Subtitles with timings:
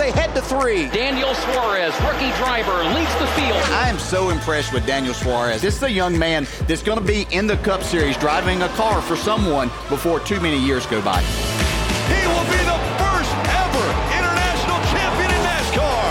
[0.00, 0.88] they head to three.
[0.88, 3.60] Daniel Suarez, rookie driver, leads the field.
[3.76, 5.60] I am so impressed with Daniel Suarez.
[5.60, 8.68] This is a young man that's going to be in the Cup Series driving a
[8.80, 11.20] car for someone before too many years go by.
[11.20, 13.86] He will be the first ever
[14.16, 16.08] international champion in NASCAR.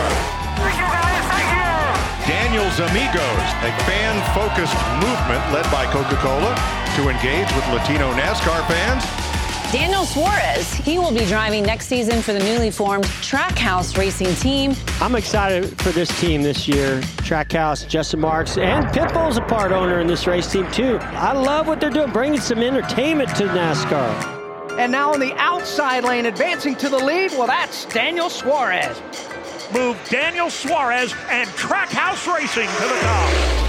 [2.30, 6.54] Daniel's Amigos, a fan-focused movement led by Coca-Cola
[6.94, 9.29] to engage with Latino NASCAR fans
[9.72, 14.74] Daniel Suarez, he will be driving next season for the newly formed Trackhouse Racing Team.
[15.00, 17.02] I'm excited for this team this year.
[17.22, 20.98] Trackhouse, Justin Marks, and Pitbull's a part owner in this race team too.
[21.00, 24.80] I love what they're doing, bringing some entertainment to NASCAR.
[24.80, 29.00] And now on the outside lane, advancing to the lead, well, that's Daniel Suarez.
[29.72, 33.69] Move Daniel Suarez and Trackhouse Racing to the top.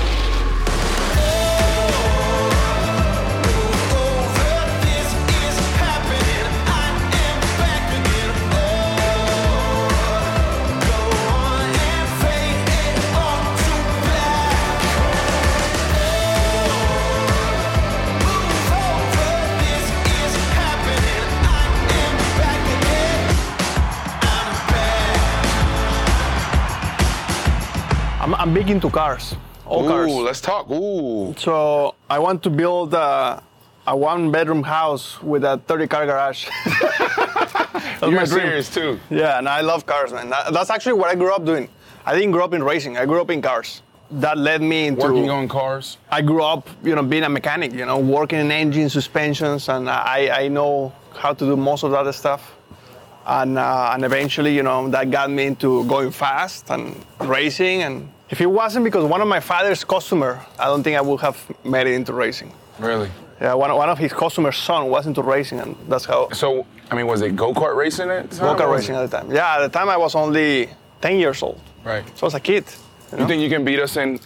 [28.30, 29.34] I'm, I'm big into cars,
[29.66, 30.12] all Ooh, cars.
[30.12, 30.70] let's talk.
[30.70, 31.34] Ooh.
[31.36, 33.42] So I want to build a,
[33.88, 36.46] a one-bedroom house with a 30-car garage.
[36.64, 38.28] That's You're my dream.
[38.28, 39.00] serious too.
[39.10, 40.30] Yeah, and I love cars, man.
[40.30, 41.68] That- that's actually what I grew up doing.
[42.06, 42.96] I didn't grow up in racing.
[42.96, 43.82] I grew up in cars.
[44.12, 45.96] That led me into Working on cars.
[46.10, 47.72] I grew up, you know, being a mechanic.
[47.72, 51.90] You know, working in engine suspensions, and I, I know how to do most of
[51.92, 52.54] that stuff.
[53.26, 57.82] And uh, and eventually, you know, that got me into going fast and racing.
[57.82, 61.20] And if it wasn't because one of my father's customer, I don't think I would
[61.20, 62.52] have made it into racing.
[62.78, 63.10] Really?
[63.40, 66.28] Yeah, one, one of his customers' son was into racing, and that's how.
[66.30, 68.30] So, I mean, was it go kart racing at?
[68.30, 69.30] Go-kart racing it- at the time.
[69.32, 70.68] Yeah, at the time I was only
[71.00, 71.60] 10 years old.
[71.84, 72.04] Right.
[72.16, 72.64] So I was a kid.
[73.10, 73.22] You, know?
[73.24, 74.20] You think you can beat us in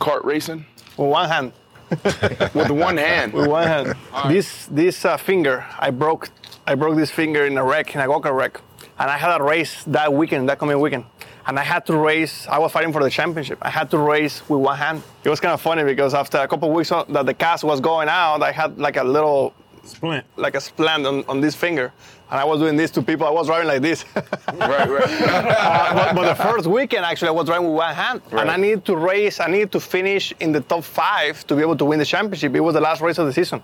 [0.00, 0.64] kart racing?
[0.96, 1.52] With one hand.
[2.54, 3.32] With one hand.
[3.32, 3.94] With one hand.
[4.28, 6.30] This this uh, finger, I broke
[6.66, 8.60] I broke this finger in a wreck, in a go-kart wreck.
[8.98, 11.04] And I had a race that weekend, that coming weekend.
[11.48, 13.58] And I had to race, I was fighting for the championship.
[13.62, 15.02] I had to race with one hand.
[15.22, 17.80] It was kind of funny because after a couple of weeks that the cast was
[17.80, 21.92] going out, I had like a little splint, like a splint on, on this finger.
[22.28, 23.24] And I was doing this to people.
[23.24, 24.04] I was driving like this.
[24.16, 24.88] right, right.
[24.88, 28.44] Uh, but, but the first weekend, actually, I was driving with one hand, and I
[28.46, 28.58] Right.
[28.60, 29.38] needed to race.
[29.38, 32.56] I needed to finish in the top five to be able to win the championship.
[32.56, 33.62] It was the last race of the season,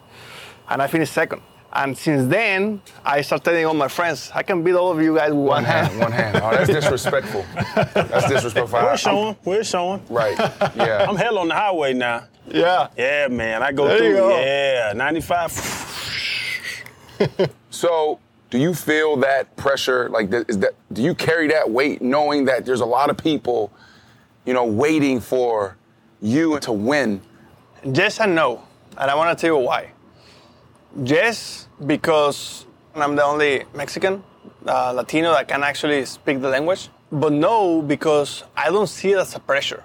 [0.68, 1.42] and I finished second.
[1.74, 5.16] And since then, I started telling all my friends, I can beat all of you
[5.16, 6.36] guys with one, One hand, one hand.
[6.42, 7.44] Oh, that's disrespectful.
[7.94, 8.78] That's disrespectful.
[8.78, 9.36] I- We're I'm- showing.
[9.44, 10.02] We're showing.
[10.10, 10.38] Right.
[10.76, 11.06] Yeah.
[11.08, 12.24] I'm hell on the highway now.
[12.46, 12.88] Yeah.
[12.96, 13.62] Yeah, man.
[13.62, 14.16] I go There you through.
[14.18, 14.40] go.
[14.40, 15.88] Yeah, 95.
[17.70, 18.18] So,
[18.50, 20.08] do you feel that pressure?
[20.10, 23.72] Like, is that do you carry that weight, knowing that there's a lot of people,
[24.44, 25.76] you know, waiting for
[26.20, 27.22] you to win?
[27.84, 28.62] Yes and no,
[28.98, 29.92] and I want to tell you why.
[30.96, 34.22] Yes, because I'm the only Mexican,
[34.66, 36.88] uh, Latino that can actually speak the language.
[37.10, 39.84] But no, because I don't see it as a pressure.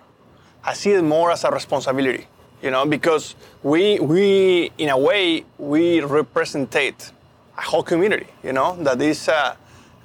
[0.63, 2.27] I see it more as a responsibility.
[2.61, 7.11] You know, because we we in a way we representate
[7.57, 8.27] a whole community.
[8.43, 9.29] You know, that is.
[9.29, 9.55] Uh,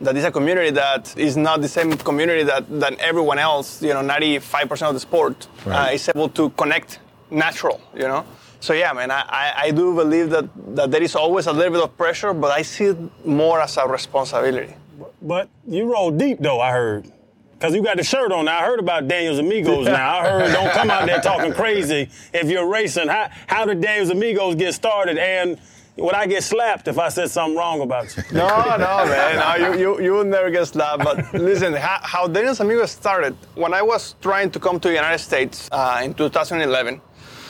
[0.01, 3.81] that is a community that is not the same community that than everyone else.
[3.83, 6.99] You know, 95% of the sport uh, is able to connect
[7.31, 7.81] natural.
[7.95, 8.25] You know,
[8.63, 11.73] so yeah, man, I, I, I do believe that that there is always a little
[11.73, 14.75] bit of pressure, but I see it more as a responsibility.
[15.21, 17.11] But you roll deep though, I heard.
[17.59, 18.59] Cause you got the shirt on now.
[18.59, 20.19] I heard about Daniel's Amigos now.
[20.19, 23.09] I heard don't come out there talking crazy if you're racing.
[23.09, 25.19] How how did Daniel's Amigos get started?
[25.19, 25.61] And
[25.97, 28.23] would I get slapped if I said something wrong about you?
[28.33, 28.49] No,
[28.79, 29.61] no, man.
[29.61, 31.05] No, you, you, you will never get slapped.
[31.05, 34.95] But listen, how, how Daniel's Amigos started, when I was trying to come to the
[34.95, 37.01] United States uh, in 2011,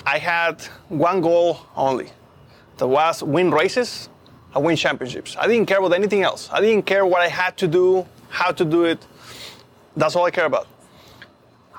[0.05, 2.11] I had one goal only.
[2.79, 4.09] That was win races
[4.55, 5.37] and win championships.
[5.39, 6.49] I didn't care about anything else.
[6.53, 9.07] I didn't care what I had to do, how to do it.
[9.97, 10.67] That's all I care about.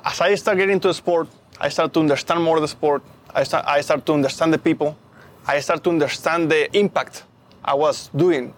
[0.06, 1.28] As I start getting into the sport,
[1.60, 3.04] I start to understand more of the sport.
[3.34, 4.98] I start, I start to understand the people.
[5.46, 7.24] I start to understand the impact
[7.66, 8.54] I was doing,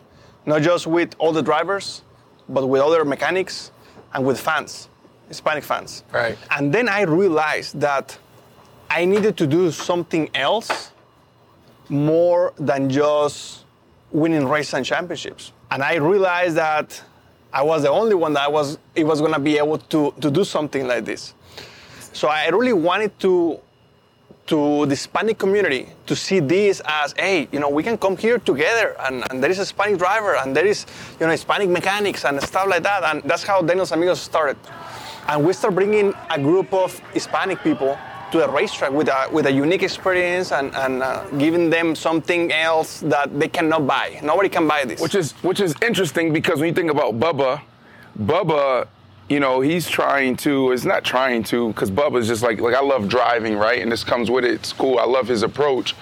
[0.45, 2.03] not just with all the drivers,
[2.49, 3.71] but with other mechanics
[4.13, 4.89] and with fans,
[5.27, 6.03] Hispanic fans.
[6.11, 6.37] Right.
[6.51, 8.17] And then I realized that
[8.95, 10.91] I needed to do something else
[11.89, 13.65] more than just
[14.09, 15.51] winning races and championships.
[15.69, 17.03] And I realized that
[17.51, 20.45] I was the only one that was it was gonna be able to, to do
[20.45, 21.33] something like this.
[22.13, 23.59] So I really wanted to
[24.47, 28.37] to the Hispanic community to see this as, hey, you know, we can come here
[28.37, 30.85] together and, and there is a Hispanic driver and there is,
[31.19, 33.03] you know, Hispanic mechanics and stuff like that.
[33.03, 34.55] And that's how Daniels Amigos started.
[35.27, 37.97] And we start bringing a group of Hispanic people
[38.35, 42.51] to a racetrack with a, with a unique experience and, and uh, giving them something
[42.51, 44.19] else that they cannot buy.
[44.21, 44.99] Nobody can buy this.
[44.99, 47.61] Which is which is interesting because when you think about Bubba,
[48.19, 48.87] Bubba,
[49.29, 50.71] you know, he's trying to.
[50.71, 53.81] It's not trying to because Bubba's just like like I love driving, right?
[53.81, 54.51] And this comes with it.
[54.51, 54.99] It's cool.
[54.99, 55.95] I love his approach.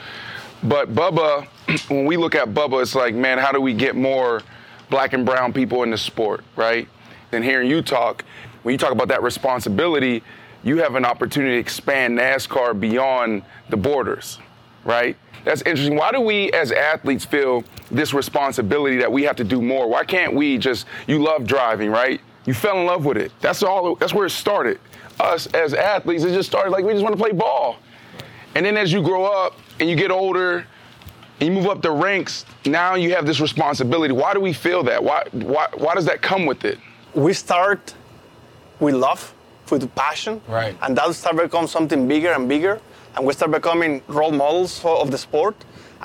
[0.64, 1.46] But Bubba,
[1.90, 4.42] when we look at Bubba, it's like, man, how do we get more
[4.90, 6.88] black and brown people in the sport, right?
[7.32, 8.24] And hearing you talk,
[8.64, 10.24] when you talk about that responsibility,
[10.64, 14.40] you have an opportunity to expand NASCAR beyond the borders,
[14.84, 15.18] right?
[15.44, 15.98] That's interesting.
[15.98, 19.90] Why do we as athletes feel this responsibility that we have to do more?
[19.90, 22.22] Why can't we just, you love driving, right?
[22.46, 23.32] You fell in love with it.
[23.42, 24.80] That's all, that's where it started.
[25.20, 27.78] Us as athletes, it just started like we just want to play ball.
[28.56, 30.66] And then as you grow up and you get older
[31.40, 34.14] and you move up the ranks, now you have this responsibility.
[34.14, 35.04] Why do we feel that?
[35.04, 36.80] Why, why, why does that come with it?
[37.14, 37.94] We start
[38.80, 39.33] we love,
[39.72, 40.76] with passion, Right.
[40.82, 42.80] and that start become something bigger and bigger,
[43.16, 45.56] and we start becoming role models for, of the sport.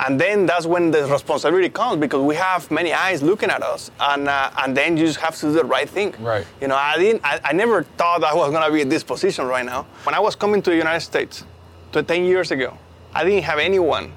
[0.07, 3.91] And then that's when the responsibility comes because we have many eyes looking at us,
[3.99, 6.15] and uh, and then you just have to do the right thing.
[6.21, 6.47] Right.
[6.61, 7.23] You know, I didn't.
[7.25, 9.87] I, I never thought I was gonna be in this position right now.
[10.05, 11.45] When I was coming to the United States,
[11.91, 12.79] to 10 years ago,
[13.13, 14.13] I didn't have anyone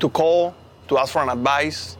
[0.00, 0.56] to call
[0.88, 1.96] to ask for an advice,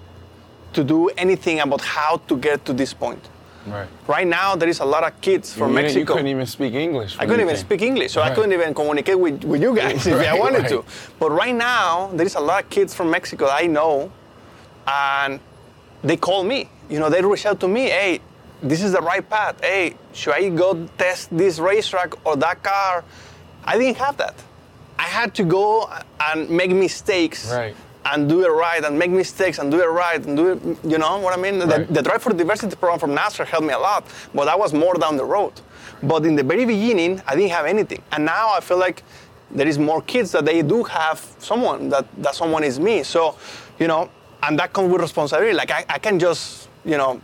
[0.72, 3.22] to do anything about how to get to this point.
[3.66, 3.88] Right.
[4.06, 6.00] Right now, there is a lot of kids from you, Mexico.
[6.00, 7.18] You couldn't even speak English.
[7.18, 10.26] I couldn't even speak English, so I couldn't even communicate with, with you guys if
[10.26, 10.70] I wanted right.
[10.70, 10.84] to.
[11.18, 14.10] But right now, there is a lot of kids from Mexico that I know,
[14.86, 15.40] and
[16.02, 16.70] they call me.
[16.88, 17.82] You know, they reach out to me.
[17.90, 18.20] Hey,
[18.62, 19.62] this is the right path.
[19.62, 23.04] Hey, should I go test this racetrack or that car?
[23.64, 24.34] I didn't have that.
[24.98, 25.90] I had to go
[26.20, 27.50] and make mistakes.
[27.50, 27.74] Right.
[28.04, 30.58] And do it right, and make mistakes, and do it right, and do it.
[30.84, 31.58] You know what I mean?
[31.58, 31.94] The, Right.
[31.94, 34.04] the Drive for Diversity program from NASCAR helped me a lot,
[34.34, 35.52] but that was more down the road.
[36.02, 39.02] But in the very beginning, I didn't have anything, and now I feel like
[39.50, 43.02] there is more kids that they do have someone that that someone is me.
[43.02, 43.36] So,
[43.78, 44.08] you know,
[44.44, 45.52] and that comes with responsibility.
[45.52, 47.20] Like I, I can just, you know,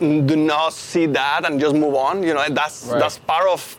[0.00, 2.22] do not see that and just move on.
[2.22, 2.98] You know, that's Right.
[3.00, 3.76] that's part of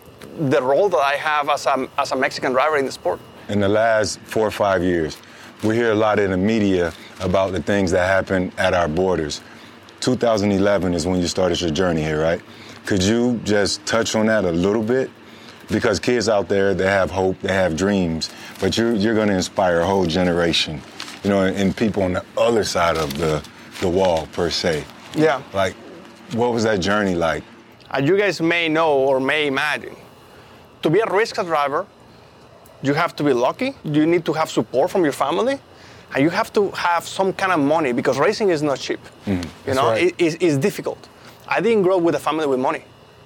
[0.51, 3.19] the role that I have as a as a Mexican driver in the sport.
[3.49, 5.17] in the last four or five years,
[5.65, 9.41] we hear a lot in the media about the things that happen at our borders.
[10.01, 12.41] 2011 is when you started your journey here, right?
[12.85, 15.09] Could you just touch on that a little bit?
[15.69, 18.29] Because kids out there, they have hope, they have dreams,
[18.59, 20.79] but you're, you're going to inspire a whole generation,
[21.23, 23.43] you know, and, and people on the other side of the,
[23.81, 24.83] the wall, per se.
[25.15, 25.41] Yeah.
[25.53, 25.73] Like,
[26.33, 27.43] what was that journey like?
[27.89, 29.95] As you guys may know or may imagine,
[30.83, 31.87] to be a car driver,
[32.85, 33.73] you have to be lucky.
[33.83, 35.59] You need to have support from your family,
[36.13, 38.99] and you have to have some kind of money because racing is not cheap.
[39.25, 40.03] You know, right.
[40.03, 41.09] it, it's, it's difficult.
[41.47, 42.83] I didn't grow up with a family with money.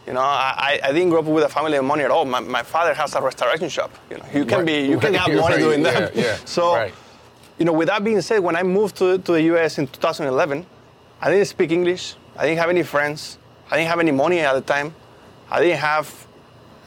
[0.08, 2.26] You know, I, I didn't grow up with a family with money at all.
[2.26, 3.92] My, my father has a restoration shop.
[4.10, 4.66] You know, you can Right.
[4.66, 6.16] be you can have money Right, doing yeah, that.
[6.16, 6.94] yeah, So, right.
[7.60, 10.66] you know, with that being said, when I moved to, to the US in 2011,
[11.22, 12.16] I didn't speak English.
[12.38, 13.38] I didn't have any friends.
[13.70, 14.96] I didn't have any money at the time.
[15.52, 16.06] I didn't have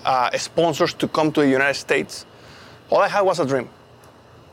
[0.05, 2.27] uh, sponsors to come to the United States.
[2.93, 3.71] All I had was a dream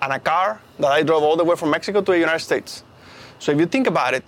[0.01, 2.83] and a car that I drove all the way from Mexico to the United States.
[3.37, 4.23] So if you think about it,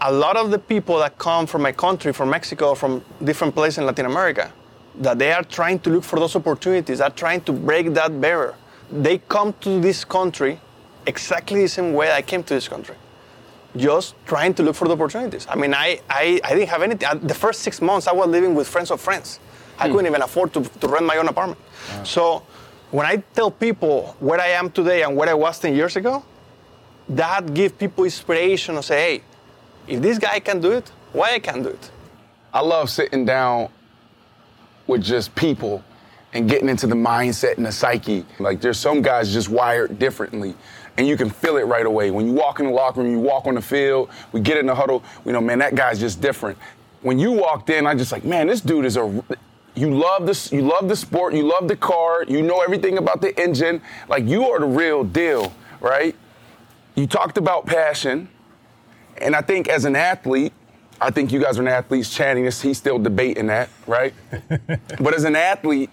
[0.00, 3.76] a lot of the people that come from my country, from Mexico, from different places
[3.76, 4.50] in Latin America,
[5.00, 8.54] that they are trying to look for those opportunities, are trying to break that barrier.
[8.90, 10.58] They come to this country
[11.06, 12.96] exactly the same way I came to this country.
[13.76, 15.46] Just trying to look for the opportunities.
[15.50, 17.06] I mean, I, I, I didn't have anything.
[17.06, 19.40] Uh, The first six months, I was living with friends of friends.
[19.78, 21.60] I couldn't even afford to, to rent my own apartment.
[22.02, 22.42] So
[22.90, 26.24] when I tell people where I am today and where I was 10 years ago,
[27.08, 29.22] that gives people inspiration to say, hey,
[29.86, 31.90] if this guy can do it, why I can't do it?
[32.52, 33.68] I love sitting down
[34.86, 35.84] with just people
[36.32, 38.24] and getting into the mindset and the psyche.
[38.38, 40.54] Like there's some guys just wired differently.
[40.96, 42.10] And you can feel it right away.
[42.10, 44.66] When you walk in the locker room, you walk on the field, we get in
[44.66, 46.56] the huddle, you know, man, that guy's just different.
[47.02, 49.22] When you walked in, I just like, man, this dude is a
[49.76, 53.20] you love this, you love the sport, you love the car, you know everything about
[53.20, 53.82] the engine.
[54.08, 56.16] Like you are the real deal, right?
[56.94, 58.28] You talked about passion.
[59.18, 60.52] And I think as an athlete,
[61.00, 62.62] I think you guys are an athletes chanting this.
[62.62, 64.14] He's still debating that, right?
[64.98, 65.90] but as an athlete,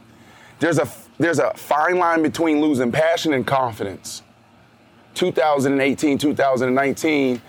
[0.59, 0.87] there's a
[1.19, 4.23] there's a fine line between losing passion and confidence.
[5.15, 7.41] 2018, 2019,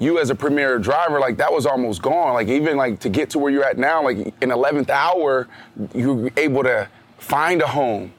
[0.00, 2.32] you as a premier driver, like that was almost gone.
[2.34, 5.46] Like even like to get to where you're at now, like in 11th hour,
[5.94, 6.88] you're able to
[7.18, 8.12] find a home.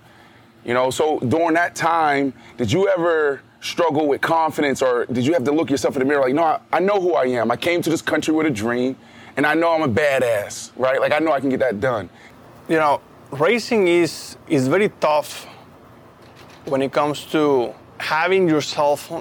[0.64, 5.34] You know, so during that time, did you ever struggle with confidence or did you
[5.34, 7.52] have to look yourself in the mirror like, no, I, I know who I am.
[7.52, 8.96] I came to this country with a dream
[9.36, 11.00] and I know I'm a badass, right?
[11.00, 12.10] Like I know I can get that done.
[12.70, 15.48] You know, racing is is very tough
[16.66, 19.12] when it comes to having yourself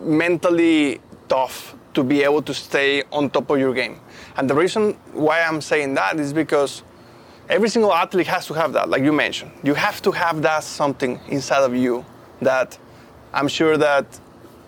[0.00, 4.00] mentally tough to be able to stay on top of your game.
[4.36, 6.82] And the reason why I'm saying that is because
[7.48, 9.52] every single athlete has to have that, like you mentioned.
[9.62, 12.04] You have to have that something inside of you
[12.42, 12.78] that
[13.32, 14.06] I'm sure that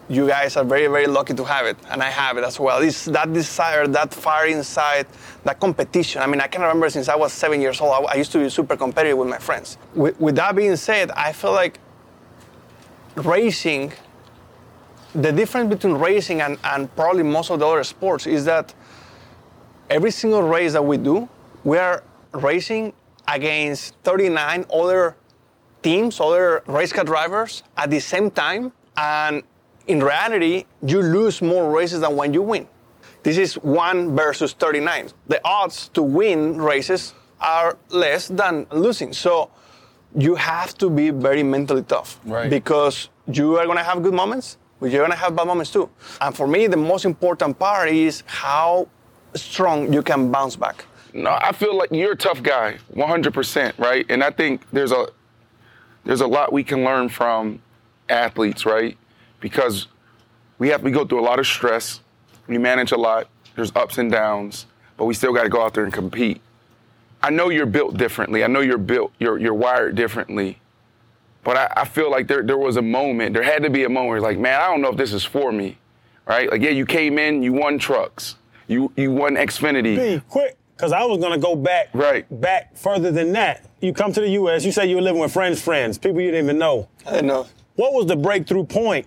[0.09, 2.81] you guys are very, very lucky to have it, and I have it as well.
[2.81, 5.07] It's that desire, that fire inside,
[5.45, 6.23] that competition.
[6.23, 8.39] I mean, I can remember since I was seven years old, I, I used to
[8.39, 9.77] be super competitive with my friends.
[9.95, 11.79] With, with that being said, I feel like
[13.17, 13.93] racing,
[15.19, 18.73] the difference between racing and, and probably most of the other sports is that
[19.91, 21.29] every single race that we do,
[21.65, 22.93] we are racing
[23.27, 25.17] against 39 other
[25.83, 28.73] teams, other race car drivers at the same time.
[28.97, 29.43] And
[29.89, 32.69] in reality, you lose more races than when you win.
[33.25, 35.11] This is 1 versus 39.
[35.27, 39.13] The odds to win races are less than losing.
[39.13, 39.51] So
[40.17, 42.21] you have to be very mentally tough.
[42.25, 42.49] Right.
[42.49, 45.89] Because you are going to have good moments, but you're to have bad moments too.
[46.21, 48.89] And for me, the most important part is how
[49.35, 50.85] strong you can bounce back.
[51.13, 54.07] No, I feel like you're a tough guy, 100%, right?
[54.09, 55.09] And I think there's a
[56.05, 57.61] there's a lot we can learn from
[58.09, 58.97] athletes, right?
[59.41, 59.89] Because
[60.59, 62.01] we have we go through a lot of stress,
[62.47, 64.67] we manage a lot, there's ups and downs,
[64.97, 66.41] but we still got to go out there and compete.
[67.23, 68.45] I know you're built differently.
[68.45, 70.61] I know you're built, you're you're wired differently.
[71.45, 73.89] But I, I feel like there there was a moment, there had to be a
[73.89, 75.79] moment where like, man, I don't know if this is for me.
[76.27, 76.51] Right?
[76.51, 78.37] Like, yeah, you came in, you won trucks.
[78.67, 79.97] You you won Xfinity.
[79.97, 83.65] Be quick, because I was gonna go back right back further than that.
[83.81, 84.65] You come to the U.S.
[84.65, 86.89] You say you were living with friends, friends, people you didn't even know.
[87.07, 87.47] I didn't know.
[87.77, 89.07] What was the breakthrough point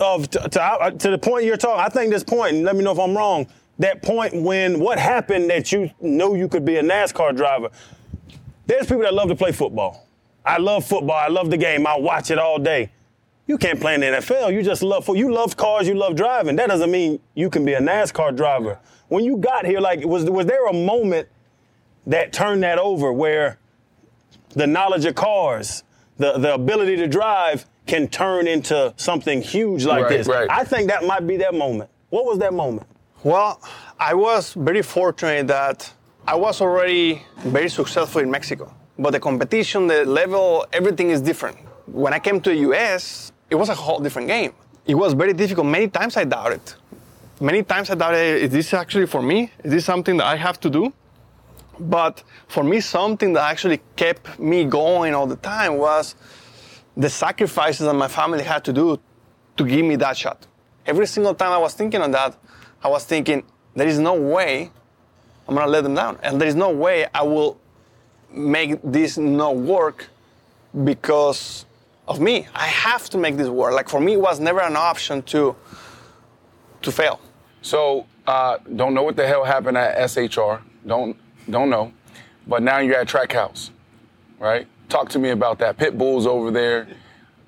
[0.00, 1.84] of to, to, uh, to the point you're talking?
[1.84, 3.46] I think this point, and let me know if I'm wrong.
[3.78, 7.68] That point when what happened that you knew you could be a NASCAR driver.
[8.66, 10.07] There's people that love to play football.
[10.48, 11.16] I love football.
[11.16, 11.86] I love the game.
[11.86, 12.90] I watch it all day.
[13.46, 14.52] You can't play in the NFL.
[14.52, 15.86] You just love you love cars.
[15.86, 16.56] You love driving.
[16.56, 18.78] That doesn't mean you can be a NASCAR driver.
[19.08, 21.28] When you got here, like was was there a moment
[22.06, 23.58] that turned that over where
[24.50, 25.84] the knowledge of cars,
[26.16, 30.26] the the ability to drive, can turn into something huge like Right, this?
[30.28, 30.48] right.
[30.50, 31.90] I think that might be that moment.
[32.10, 32.86] What was that moment?
[33.22, 33.60] Well,
[33.98, 35.90] I was very fortunate that
[36.26, 38.72] I was already very successful in Mexico.
[38.98, 41.56] But the competition, the level, everything is different.
[41.86, 44.52] When I came to the US, it was a whole different game.
[44.86, 45.66] It was very difficult.
[45.66, 46.60] Many times I doubted.
[47.40, 49.52] Many times I doubted, is this actually for me?
[49.62, 50.92] Is this something that I have to do?
[51.78, 56.16] But for me, something that actually kept me going all the time was
[56.96, 58.98] the sacrifices that my family had to do
[59.56, 60.46] to give me that shot.
[60.84, 62.36] Every single time I was thinking on that,
[62.82, 63.44] I was thinking,
[63.76, 64.72] there is no way
[65.46, 66.18] I'm gonna let them down.
[66.22, 67.60] And there is no way I will
[68.30, 70.08] make this not work
[70.84, 71.66] because
[72.06, 72.46] of me.
[72.54, 73.74] I have to make this work.
[73.74, 75.54] Like for me, it was never an option to
[76.82, 77.20] to fail.
[77.62, 80.60] So uh, don't know what the hell happened at SHR.
[80.86, 81.16] Don't
[81.50, 81.92] don't know.
[82.46, 83.70] But now you're at Trackhouse,
[84.38, 84.66] right?
[84.88, 85.76] Talk to me about that.
[85.76, 86.88] Pitbull's over there.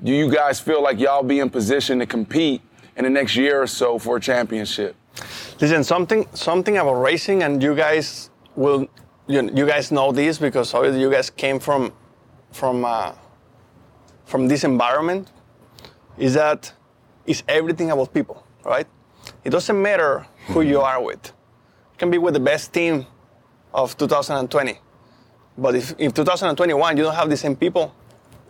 [0.03, 2.61] Do you guys feel like y'all be in position to compete
[2.97, 4.95] in the next year or so for a championship?
[5.61, 8.89] Listen, something something about racing, and you guys will
[9.27, 11.93] you, you guys know this because obviously you guys came from
[12.53, 13.13] from uh,
[14.25, 15.31] from this environment.
[16.19, 16.73] Is that
[17.27, 18.87] it's everything about people, right?
[19.45, 21.27] It doesn't matter who you are with.
[21.93, 23.07] You can be with the best team
[23.73, 24.79] of 2020,
[25.57, 27.95] but if in 2021 you don't have the same people,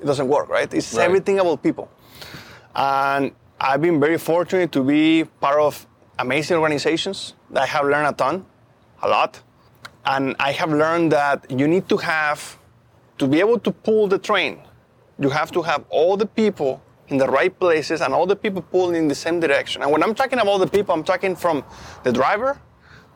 [0.00, 0.72] it doesn't work, right?
[0.72, 1.04] It's Right.
[1.04, 1.88] everything about people.
[2.74, 5.86] And I've been very fortunate to be part of
[6.18, 8.46] amazing organizations that I have learned a ton,
[9.02, 9.40] a lot.
[10.06, 12.58] And I have learned that you need to have,
[13.18, 14.60] to be able to pull the train,
[15.18, 18.62] you have to have all the people in the right places and all the people
[18.62, 19.82] pulling in the same direction.
[19.82, 21.64] And when I'm talking about the people, I'm talking from
[22.04, 22.58] the driver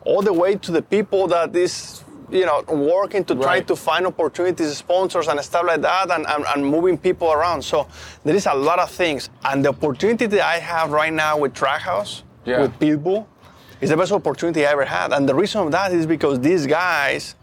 [0.03, 3.67] all the way to the people that is, you know, working to try Right.
[3.67, 7.63] to find opportunities, sponsors, and stuff like that, and, and, and moving people around.
[7.63, 7.87] So
[8.23, 9.29] there is a lot of things.
[9.43, 12.61] And the opportunity that I have right now with Trackhouse, Yeah.
[12.61, 13.25] with Pitbull,
[13.81, 15.11] is the best opportunity I ever had.
[15.13, 17.35] And the reason of that is because these guys,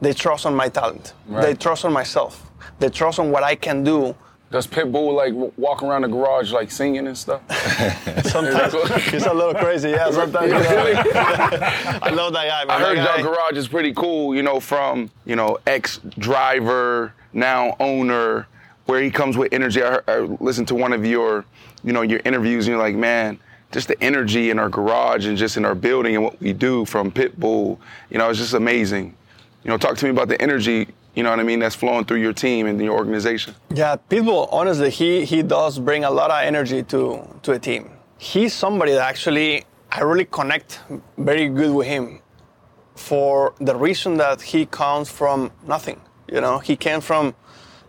[0.00, 1.12] they trust on my talent.
[1.26, 1.42] Right.
[1.42, 2.50] They trust on myself.
[2.78, 4.14] They trust on what I can do.
[4.52, 7.40] Does Pitbull like walk around the garage like singing and stuff?
[8.26, 8.74] Sometimes
[9.10, 9.90] he's a little crazy.
[9.90, 10.52] Yeah, sometimes.
[10.52, 12.64] I love that guy.
[12.74, 17.12] I heard That guy- garage is pretty cool, you know, from, you know, ex driver,
[17.32, 18.46] now owner.
[18.86, 19.82] where he comes with energy.
[19.82, 21.44] I, heard, I listened to one of your,
[21.82, 23.40] you know, your interviews, and you're like, man,
[23.72, 26.84] just the energy in our garage and just in our building and what we do
[26.84, 27.78] from Pitbull,
[28.10, 29.16] you know, it's just amazing.
[29.64, 32.04] You know, talk to me about the energy, you know what I mean, that's flowing
[32.04, 33.54] through your team and your organization.
[33.74, 37.90] Yeah, Pitbull, honestly, he, he does bring a lot of energy to, to a team.
[38.18, 40.80] He's somebody that actually I really connect
[41.16, 42.20] very good with him
[42.96, 46.00] for the reason that he comes from nothing.
[46.28, 47.34] You know, he came from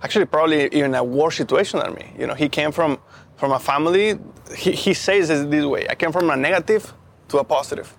[0.02, 2.14] actually probably even a worse situation than me.
[2.18, 3.00] You know, he came from
[3.38, 4.20] from a family.
[4.56, 6.94] He, he says it this way: I came from a negative
[7.30, 7.96] to a positive,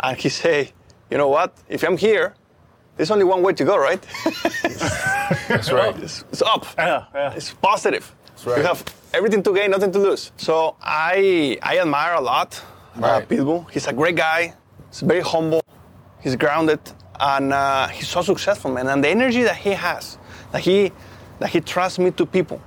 [0.00, 0.72] and he say,
[1.10, 1.56] you know what?
[1.68, 2.34] If I'm here,
[2.96, 4.04] there's only one way to go, right?
[5.48, 5.96] That's right.
[6.02, 6.66] It's, it's up.
[6.76, 7.32] Yeah, yeah.
[7.32, 8.14] It's positive.
[8.28, 8.58] That's right.
[8.58, 8.84] You have
[9.14, 10.32] everything to gain, nothing to lose.
[10.36, 12.60] So I I admire a lot
[13.02, 13.70] uh, Pitbull.
[13.70, 14.54] He's a great guy.
[14.90, 15.62] He's very humble.
[16.20, 16.80] He's grounded,
[17.20, 18.88] and uh, he's so successful, man.
[18.88, 20.18] And the energy that he has,
[20.52, 20.92] that he
[21.38, 22.60] that he trusts me to people,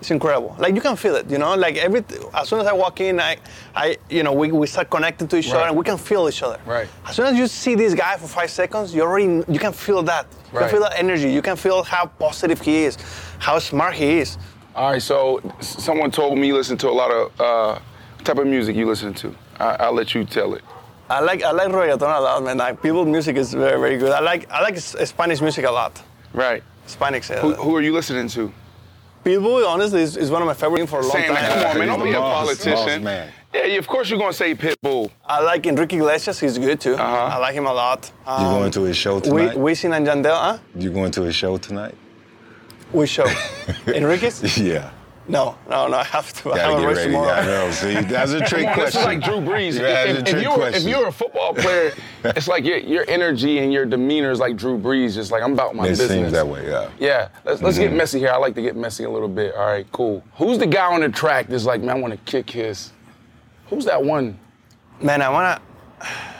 [0.00, 0.56] it's incredible.
[0.58, 1.54] Like you can feel it, you know.
[1.54, 2.02] Like every
[2.34, 3.36] as soon as I walk in, I,
[3.74, 6.42] I you know, we, we start connecting to each other, and we can feel each
[6.42, 6.58] other.
[6.66, 6.88] Right.
[7.06, 10.02] As soon as you see this guy for five seconds, you already you can feel
[10.04, 10.26] that.
[10.52, 10.62] You Right.
[10.62, 11.30] can feel that energy.
[11.30, 12.96] You can feel how positive he is,
[13.38, 14.36] how smart he is.
[14.74, 17.78] All right, so someone told me you listen to a lot of uh,
[18.24, 19.34] type of music you listen to.
[19.60, 20.62] I, I'll let you tell it.
[21.10, 22.56] I like I like reggaeton a lot, man.
[22.56, 24.12] Like people music is very very good.
[24.12, 26.00] I like I like Spanish music a lot.
[26.32, 26.62] Right.
[26.86, 27.30] Hispanics.
[27.30, 28.52] Uh, Who, who are you listening to?
[29.24, 31.34] Pitbull, honestly, is, is one of my favorite for a long Saying time.
[31.34, 32.72] that, come on, man, don't be a politician.
[32.72, 33.32] boss man.
[33.52, 35.10] Yeah, yeah, of course you're gonna say Pitbull.
[35.26, 36.38] I like Enrique Iglesias.
[36.40, 36.94] He's good too.
[36.94, 37.34] Uh-huh.
[37.34, 38.10] I like him a lot.
[38.26, 39.34] You Um, going to his show tonight?
[39.34, 39.56] we, tonight?
[39.58, 40.58] Wisin and Yandel, huh?
[40.76, 41.94] You going to his show tonight?
[42.92, 43.26] We show.
[43.86, 44.56] Enriquez?
[44.58, 44.90] yeah.
[45.28, 45.98] No, no, no.
[45.98, 46.50] I have to.
[46.52, 47.10] I Gotta have a get race ready.
[47.12, 47.30] tomorrow.
[47.32, 47.70] I know.
[47.70, 49.02] See, that's a trick Come on, this question.
[49.04, 49.74] like Drew Brees.
[49.74, 51.92] Yeah, that's if, a if trick you're, if you're a football player,
[52.24, 55.14] it's like your, your energy and your demeanor is like Drew Brees.
[55.14, 56.10] Just like I'm about my It business.
[56.10, 56.90] seems that way, yeah.
[56.98, 57.96] Yeah, let's, let's get Mhm.
[57.96, 58.30] messy here.
[58.30, 59.54] I like to get messy a little bit.
[59.54, 60.24] All right, cool.
[60.36, 62.90] Who's the guy on the track that's like, man, I want to kick his?
[63.68, 64.36] Who's that one?
[65.00, 65.60] Man, I wanna.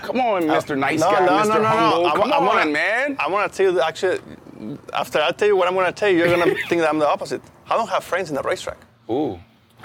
[0.03, 0.77] Come on, Mr.
[0.77, 1.49] Nice no, Guy, no, Mr.
[1.49, 2.03] no, no, Humble.
[2.03, 2.09] no.
[2.09, 3.17] I, Come wa- I on, wanna, man.
[3.21, 4.19] I want to tell you actually.
[4.93, 7.09] After I tell you what I'm gonna tell you, you're gonna think that I'm the
[7.09, 7.41] opposite.
[7.71, 8.79] I don't have friends in the racetrack.
[9.09, 9.39] Ooh.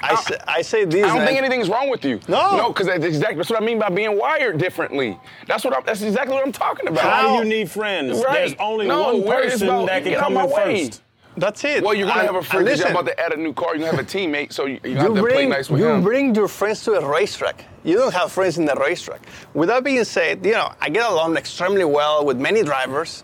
[0.04, 1.06] I say, I say this.
[1.06, 1.28] I don't man.
[1.28, 2.20] think anything's wrong with you.
[2.28, 2.58] No.
[2.58, 5.18] No, because that's exactly that's what I mean by being wired differently.
[5.48, 7.04] That's what I'm, that's exactly what I'm talking about.
[7.04, 8.22] How do you need friends?
[8.22, 8.34] Right.
[8.40, 10.86] There's only No, one person about- that can get come my in way.
[10.88, 11.02] first.
[11.38, 11.84] That's it.
[11.84, 13.76] Well, you're gonna And- have a friend because you're about to add a new car.
[13.76, 15.80] You're gonna have a teammate, so you, you You have to play bring, nice with
[15.82, 16.02] you him.
[16.02, 17.64] bring your friends to a racetrack.
[17.86, 19.22] You don't have friends in the racetrack.
[19.54, 23.24] With that being said, you know, I get along extremely well with many drivers,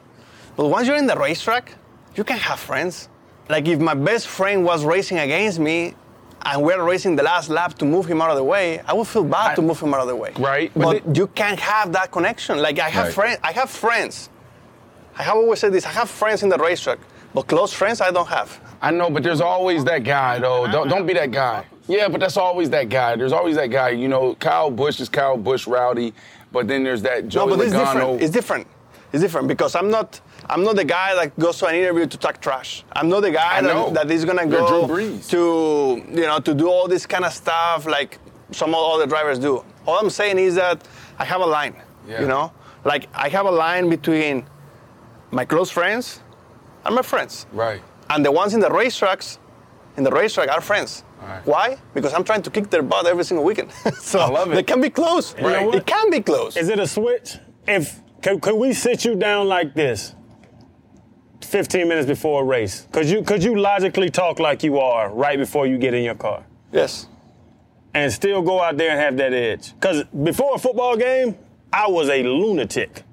[0.56, 1.74] but once you're in the racetrack,
[2.16, 3.08] you can have friends.
[3.50, 5.94] Like if my best friend was racing against me
[6.44, 9.08] and we're racing the last lap to move him out of the way, I would
[9.08, 10.32] feel bad to move him out of the way.
[10.40, 12.62] Right, but But, you can't have that connection.
[12.62, 13.14] Like I have Right.
[13.14, 14.30] friends, I have friends.
[15.18, 17.00] I have always said this, I have friends in the racetrack,
[17.34, 18.60] but close friends I don't have.
[18.82, 20.66] I know, but there's always that guy though.
[20.72, 21.66] Don't don't be that guy.
[21.88, 23.16] Yeah, but that's always that guy.
[23.16, 23.90] There's always that guy.
[23.90, 26.14] You know, Kyle Busch is Kyle Busch rowdy,
[26.52, 28.22] but then there's that Joey no, but it's different.
[28.22, 28.68] It's different.
[29.14, 30.22] It's different because I'm not.
[30.52, 32.84] I'm not the guy that goes to an interview to talk trash.
[32.92, 35.30] I'm not the guy that, that is gonna go Drew Brees.
[35.30, 38.20] to you know to do all this kind of stuff like
[38.52, 39.64] some other drivers do.
[39.88, 40.78] All I'm saying is that
[41.18, 41.76] I have a line.
[42.08, 42.22] Yeah.
[42.22, 42.52] You know,
[42.84, 44.46] like I have a line between
[45.32, 46.20] my close friends
[46.86, 47.82] and my friends, Right.
[48.10, 49.38] and the ones in the racetracks,
[49.98, 51.04] in the racetrack are friends.
[51.22, 51.46] Right.
[51.46, 51.78] Why?
[51.94, 53.72] Because I'm trying to kick their butt every single weekend.
[54.00, 54.56] so I love it.
[54.56, 55.34] they can be close.
[55.38, 55.72] You know?
[55.72, 56.58] It can be close.
[56.58, 57.38] Is it a switch?
[57.68, 60.16] If could, could we sit you down like this,
[61.52, 62.88] 15 minutes before a race?
[62.94, 66.16] Could you could you logically talk like you are right before you get in your
[66.16, 67.08] car, yes.
[67.94, 69.74] and still go out there and have that edge?
[69.74, 71.38] Because before a football game,
[71.74, 73.04] I was a lunatic.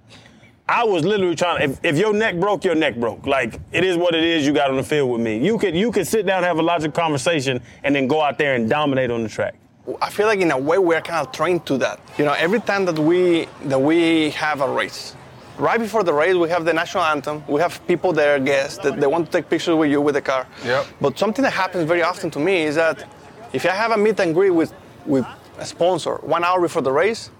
[0.68, 1.68] I was literally trying.
[1.68, 3.26] If, if your neck broke, your neck broke.
[3.26, 4.46] Like it is what it is.
[4.46, 5.44] You got on the field with me.
[5.44, 8.54] You could you could sit down, have a logical conversation, and then go out there
[8.54, 9.56] and dominate on the track.
[10.00, 11.98] I feel like in a way we're kind of trained to that.
[12.18, 15.16] You know, every time that we that we have a race,
[15.58, 17.42] right before the race, we have the national anthem.
[17.48, 20.22] We have people there, guests that they want to take pictures with you with the
[20.22, 20.46] car.
[20.64, 20.86] Yep.
[21.00, 23.04] But something that happens very often to me is that
[23.52, 24.72] if I have a meet and greet with
[25.06, 25.26] with
[25.58, 27.30] a sponsor one hour before the race,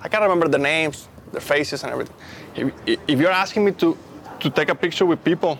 [0.00, 2.16] I can't remember the names, their faces, and everything.
[2.86, 3.96] If, if you're asking me to
[4.40, 5.58] to take a picture with people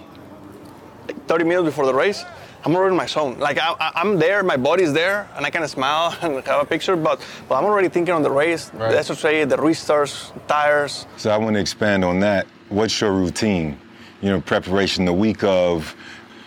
[1.07, 2.25] like 30 minutes before the race,
[2.65, 3.39] I'm already in my zone.
[3.39, 6.67] Like I, I- I'm there, my body's there, and I can smile and have a
[6.67, 8.91] picture, but, but I'm already thinking on the race, Right.
[8.93, 11.07] the SSA, the restarts, tires.
[11.17, 12.47] So I want to expand on that.
[12.69, 13.79] What's your routine?
[14.21, 15.95] You know, preparation the week of.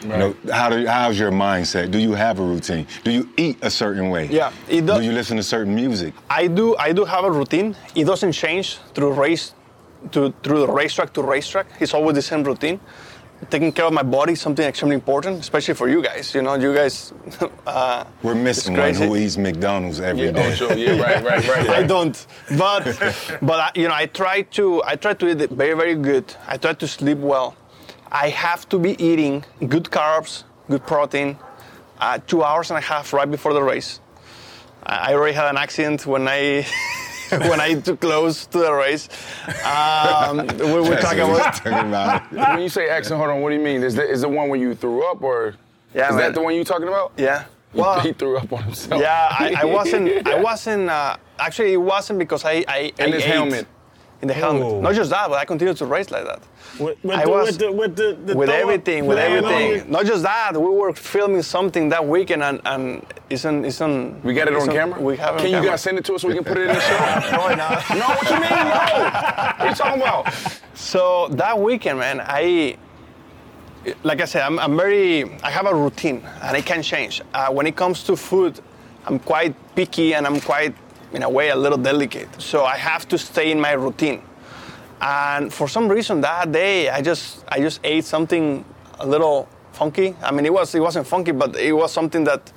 [0.04, 0.12] Right.
[0.13, 1.91] You know, how do, how's your mindset?
[1.91, 2.88] Do you have a routine?
[3.04, 4.26] Do you eat a certain way?
[4.32, 6.13] Yeah, it does- Do you listen to certain music?
[6.30, 7.76] I do I do have a routine.
[7.95, 9.54] It doesn't change through race
[10.12, 11.67] to through the racetrack to racetrack.
[11.80, 12.80] It's always the same routine.
[13.50, 16.34] Taking care of my body is something extremely important, especially for you guys.
[16.36, 17.14] You know, you guys.
[17.66, 20.48] Uh, We're missing one who eats McDonald's every Yeah, day.
[20.52, 20.74] oh, sure.
[20.74, 22.18] Yeah, right, right, right, I don't,
[22.58, 22.84] but
[23.42, 26.26] but I, you know, I try to I try to eat very very good.
[26.48, 27.56] I try to sleep well.
[28.12, 31.38] I have to be eating good carbs, good protein,
[32.00, 34.02] uh, two hours and a half right before the race.
[34.84, 36.66] I already had an accident when I.
[37.50, 39.08] when I too close to the race,
[39.65, 42.32] um, we were That's talking what about talking about.
[42.56, 43.84] when you say accent, hold on, what do you mean?
[43.84, 45.56] Is the, is the one where you threw up or
[45.94, 46.17] Yeah, is man.
[46.20, 47.13] that the one you talking about?
[47.17, 47.46] yeah.
[47.74, 49.00] Well, he threw up on himself.
[49.02, 50.28] Yeah, I, I wasn't.
[50.28, 50.89] I wasn't.
[50.89, 52.65] Uh, actually, it wasn't because I.
[52.67, 53.67] I In I his ate helmet.
[54.22, 54.64] In the helmet.
[54.64, 54.82] Ooh.
[54.82, 56.42] Not just that, but I continued to race like that.
[56.80, 59.70] With, with, I the, was- with, the, with the, the with everything, with everything.
[59.70, 59.84] you?
[59.88, 64.24] Not just that, we were filming something that weekend, and and isn't isn't.
[64.24, 65.02] We got it on camera?
[65.02, 65.72] We have it Can on you camera.
[65.72, 66.98] guys send it to us so we can put it in the show?
[67.32, 67.70] No, no.
[68.00, 68.50] no, what you mean?
[68.52, 69.54] No.
[69.58, 70.34] What you talking about?
[70.76, 72.78] So that weekend, man, I,
[74.04, 77.22] like I said, I'm, I'm very, I have a routine and it can change.
[77.34, 78.60] Uh, when it comes to food,
[79.06, 80.76] I'm quite picky and I'm quite,
[81.13, 82.41] in a way, a little delicate.
[82.41, 84.21] So I have to stay in my routine.
[85.02, 88.63] And for some reason that day, I just, I just ate something
[89.00, 90.15] a little funky.
[90.21, 92.52] I mean, it was, it wasn't funky, but it was something that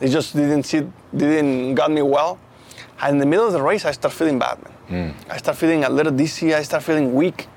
[0.00, 2.38] it just didn't sit, didn't got me well.
[3.00, 5.12] And in the middle of the race, I start feeling bad, man.
[5.12, 5.30] Hmm.
[5.30, 6.54] I start feeling a little dizzy.
[6.54, 7.48] I start feeling weak,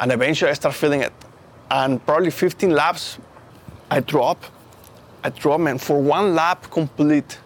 [0.00, 1.12] and eventually I start feeling it.
[1.70, 3.18] And probably 15 laps,
[3.90, 4.42] I threw up.
[5.22, 5.78] I threw up, man.
[5.78, 7.38] For one lap complete,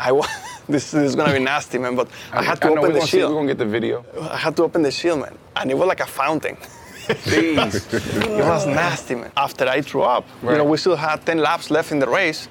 [0.00, 0.28] I was.
[0.68, 1.94] this, this is gonna be nasty, man.
[1.94, 4.04] But I had to I open we're the gonna see, we're gonna get the video.
[4.20, 6.56] I had to open the shield, man, and it was like a fountain.
[7.30, 7.92] Jeez.
[8.38, 9.32] It was nasty, man.
[9.36, 12.48] After I threw up, you know, we still had 10 laps left in the race,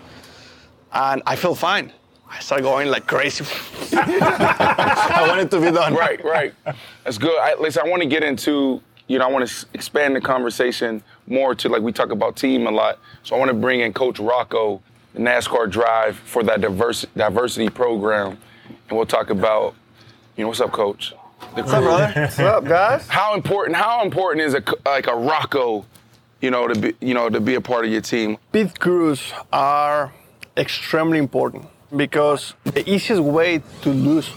[0.91, 1.93] and I felt fine.
[2.29, 3.45] I started going like crazy.
[3.93, 5.95] I wanted to be done.
[5.95, 6.53] right, right.
[7.03, 7.39] That's good.
[7.39, 11.01] I, listen, I want to get into, you know, I want to expand the conversation
[11.25, 12.99] more to like we talk about team a lot.
[13.23, 14.81] So I want to bring in Coach Rocco,
[15.13, 18.37] the NASCAR Drive for that diverse, diversity program,
[18.89, 19.75] and we'll talk about,
[20.35, 21.13] you know, what's up, Coach?
[21.55, 22.11] The What's up, brother?
[22.15, 23.07] What's up, guys?
[23.07, 23.77] How important?
[23.77, 25.85] How important is a like a Rocco,
[26.41, 28.37] you know, to be, you know, to be a part of your team?
[28.51, 30.13] Pit crews are
[30.57, 34.29] extremely important because the easiest way to lose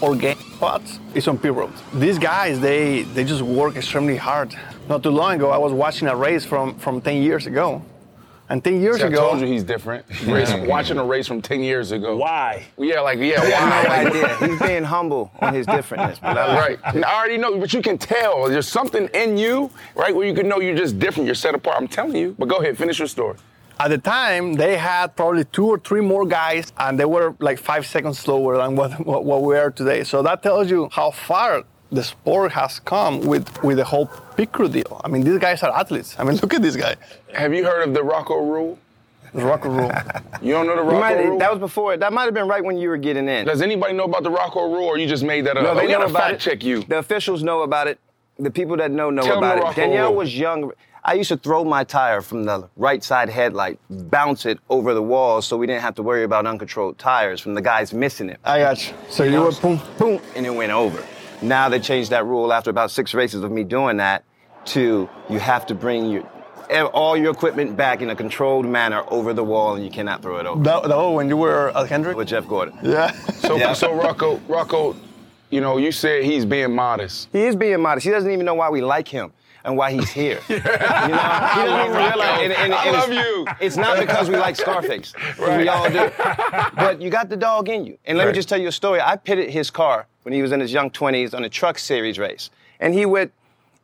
[0.00, 1.72] or gain spots is on pit road.
[1.94, 4.54] These guys, they they just work extremely hard.
[4.88, 7.82] Not too long ago, I was watching a race from from 10 years ago,
[8.50, 10.04] and 10 years See, I told you he's different.
[10.26, 12.16] Race, watching a race from 10 years ago.
[12.16, 12.66] Why?
[12.76, 13.82] Yeah, like, yeah, why?
[13.84, 14.48] no idea.
[14.48, 16.20] He's being humble on his differentness.
[16.20, 16.78] But I love Right.
[16.84, 18.48] And I already know, but you can tell.
[18.48, 21.26] There's something in you, right, where you can know you're just different.
[21.26, 21.76] You're set apart.
[21.78, 22.34] I'm telling you.
[22.38, 23.36] But go ahead, finish your story.
[23.78, 27.58] At the time, they had probably two or three more guys, and they were like
[27.58, 30.02] five seconds slower than what, what, what we are today.
[30.02, 34.52] So that tells you how far the sport has come with, with the whole pit
[34.52, 35.00] crew deal.
[35.04, 36.14] I mean, these guys are athletes.
[36.18, 36.96] I mean, look at this guy.
[37.34, 38.78] Have you heard of the Rocco rule?
[39.34, 39.92] The Rocco rule.
[40.42, 41.38] You don't know the You Rocco might- rule?
[41.38, 41.96] that was before.
[41.96, 43.44] That might have been right when you were getting in.
[43.46, 45.62] Does anybody know about the Rocco rule, or you just made that up?
[45.62, 46.40] No, they we know gotta about fact it.
[46.40, 46.82] check you.
[46.84, 47.98] The officials know about it.
[48.38, 49.62] The people that know know Tell 'em about it.
[49.64, 50.16] Rocco Danielle rule.
[50.16, 50.72] was young.
[51.04, 55.02] I used to throw my tire from the right side headlight, bounce it over the
[55.02, 58.38] wall, so we didn't have to worry about uncontrolled tires from the guys missing it.
[58.44, 58.94] I got you.
[59.10, 61.02] So you were boom, boom, and it went over.
[61.42, 64.24] Now they changed that rule after about six races of me doing that
[64.66, 66.24] to you have to bring your
[66.92, 70.38] all your equipment back in a controlled manner over the wall, and you cannot throw
[70.38, 70.62] it over.
[70.62, 72.16] The, that was when you were uh, at Hendrick?
[72.16, 72.78] With Jeff Gordon.
[72.82, 73.10] Yeah.
[73.40, 73.72] So, Yeah.
[73.72, 74.94] so Rocco, Rocco,
[75.50, 77.28] you know, you said he's being modest.
[77.32, 78.04] He is being modest.
[78.04, 79.32] He doesn't even know why we like him
[79.64, 80.40] and why he's here.
[80.50, 82.40] You know, he doesn't even realize.
[82.42, 83.46] And, and, I love it's, you.
[83.60, 86.10] It's not because we like Scarface, 'cause we all do.
[86.74, 87.98] But you got the dog in you.
[88.04, 89.00] And let me just tell you a story.
[89.00, 92.18] I pitted his car when he was in his young 20s on a truck series
[92.18, 93.32] race, and he went.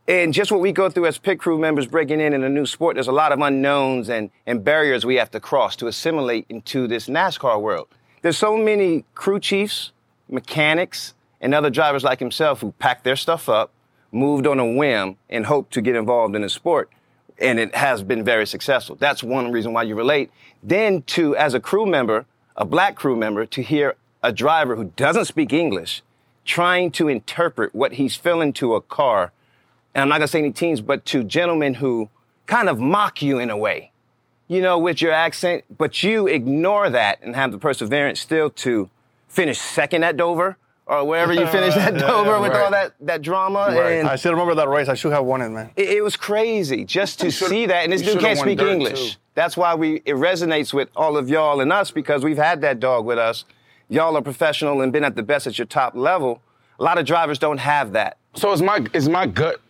[0.09, 2.65] And just what we go through as pit crew members breaking in in a new
[2.65, 6.47] sport, there's a lot of unknowns and, and barriers we have to cross to assimilate
[6.49, 7.89] into this NASCAR world.
[8.23, 9.91] There's so many crew chiefs,
[10.29, 13.73] mechanics, and other drivers like himself who pack their stuff up,
[14.13, 16.91] moved on a whim, and hoped to get involved in a sport.
[17.39, 18.97] And it has been very successful.
[18.97, 20.31] That's one reason why you relate.
[20.63, 24.93] Then, to, as a crew member, a black crew member, to hear a driver who
[24.97, 26.03] doesn't speak English
[26.45, 29.33] trying to interpret what he's feeling to a car
[29.97, 32.11] and I'm not gonna say any teams, but to gentlemen who
[32.45, 33.93] kind of mock you in a way,
[34.47, 38.91] you know, with your accent, but you ignore that and have the perseverance still to
[39.27, 42.63] finish second at Dover or wherever you finished at Dover with right.
[42.63, 43.67] all that, that drama.
[43.71, 44.89] And I still remember that race.
[44.89, 45.71] I should have won it, man.
[45.77, 47.85] it, it was crazy just to see that.
[47.85, 49.15] And this dude can't speak English.
[49.15, 49.19] too.
[49.35, 52.81] That's why we it resonates with all of y'all and us because we've had that
[52.81, 53.45] dog with us.
[53.89, 56.43] Y'all are professional and been at the best at your top level.
[56.79, 58.19] A lot of drivers don't have that.
[58.37, 59.61] So is my is my gut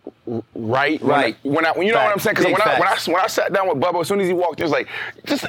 [0.55, 1.01] right?
[1.01, 1.37] When I- Right.
[1.43, 2.33] When I, when you know what I'm saying?
[2.35, 4.27] Because Big when I, when I when I sat down with Bubba, as soon as
[4.27, 4.87] he walked, in, it was like
[5.25, 5.45] just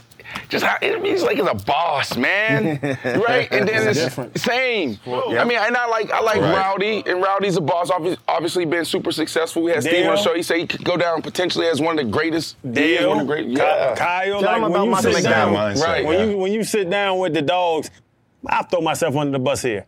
[0.50, 3.48] just how he's like he's a boss, man, right?
[3.50, 4.38] And then it's different.
[4.38, 4.98] same.
[5.06, 6.54] I mean, and I like I like Right.
[6.56, 7.90] Rowdy, and Rowdy's a boss.
[7.90, 9.62] Obviously, obviously been super successful.
[9.62, 10.34] We had Steve on the show.
[10.34, 12.56] He said he could go down potentially as one of the greatest.
[12.72, 13.94] Dale, one of the great, yeah.
[13.96, 15.30] Kyle, Tell like when about you sit McDowell.
[15.30, 16.04] down, Mindset, Right.
[16.04, 16.24] when yeah.
[16.26, 17.90] you when you sit down with the dogs,
[18.46, 19.86] I throw myself under the bus here.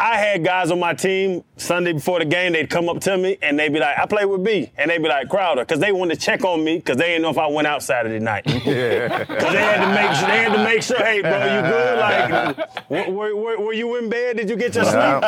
[0.00, 2.54] I had guys on my team Sunday before the game.
[2.54, 5.02] They'd come up to me and they'd be like, "I play with B," and they'd
[5.02, 7.36] be like, "Crowder," because they wanted to check on me because they didn't know if
[7.36, 8.44] I went out Saturday night.
[8.46, 8.64] Because
[9.52, 11.98] they had to make sure, they had to make sure, hey, bro, you good?
[11.98, 14.38] Like, were, were- were- were you in bed?
[14.38, 15.24] Did you get your sleep?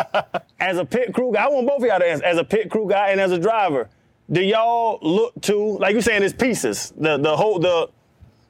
[0.61, 2.25] As a pit crew guy, I want both of y'all to answer.
[2.25, 3.91] As a pit crew guy and as a driver,
[4.31, 7.91] do y'all look to like you're saying it's pieces, the the whole the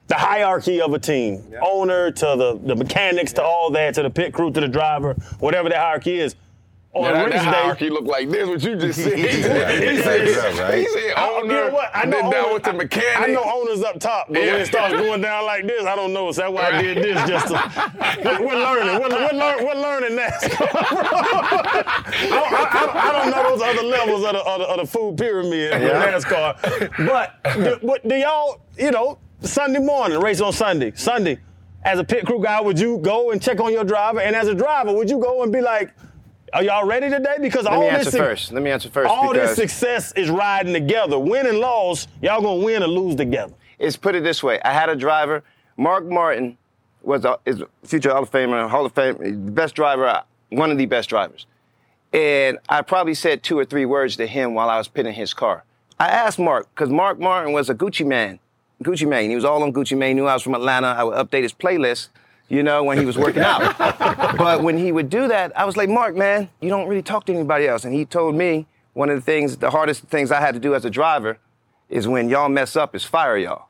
[0.07, 4.09] the hierarchy of a team, owner to the, the mechanics to all that, to the
[4.09, 6.35] pit crew to the driver, whatever the hierarchy is.
[6.95, 8.47] On Now, that, that hierarchy look like this.
[8.47, 9.17] What you just said.
[9.17, 10.77] he said, right.
[10.77, 11.89] he said I- owner, you know what?
[11.91, 13.19] I know then down with the mechanic.
[13.29, 16.13] I know owners up top, but when it starts going down like this, I don't
[16.13, 16.31] know.
[16.31, 17.27] So that's why I did this.
[17.27, 17.53] Just to,
[18.23, 19.01] we're, we're learning.
[19.01, 20.67] We're, we're, learn, we're learning NASCAR.
[22.29, 24.85] I, I, I, I don't know those other levels of the, of the, of the
[24.85, 27.07] food pyramid with NASCAR.
[27.07, 31.37] But do, what, do y'all, you know, Sunday morning, race on Sunday, Sunday,
[31.83, 34.21] as a pit crew guy, would you go and check on your driver?
[34.21, 35.91] And as a driver, would you go and be like,
[36.53, 37.35] are y'all ready today?
[37.41, 38.51] Because Let all me this answer suc- first.
[38.53, 41.19] Let me answer first all this success is riding together.
[41.19, 43.53] Win and loss, y'all gonna win or lose together.
[43.79, 44.61] it's put it this way.
[44.63, 45.43] I had a driver,
[45.77, 46.57] Mark Martin
[47.01, 50.21] was a, is a future Hall of Famer, Hall of Fame, the best driver, uh,
[50.49, 51.47] one of the best drivers.
[52.13, 55.33] And I probably said two or three words to him while I was pitting his
[55.33, 55.65] car.
[55.99, 58.39] I asked Mark, because Mark Martin was a Gucci man.
[58.83, 59.29] Gucci Mane.
[59.29, 60.87] He was all on Gucci Mane, knew I was from Atlanta.
[60.87, 62.09] I would update his playlist,
[62.49, 63.77] you know, when he was working out.
[64.37, 67.25] but when he would do that, I was like, Mark, man, you don't really talk
[67.25, 67.85] to anybody else.
[67.85, 70.75] And he told me one of the things, the hardest things I had to do
[70.75, 71.37] as a driver
[71.89, 73.67] is when y'all mess up is fire y'all.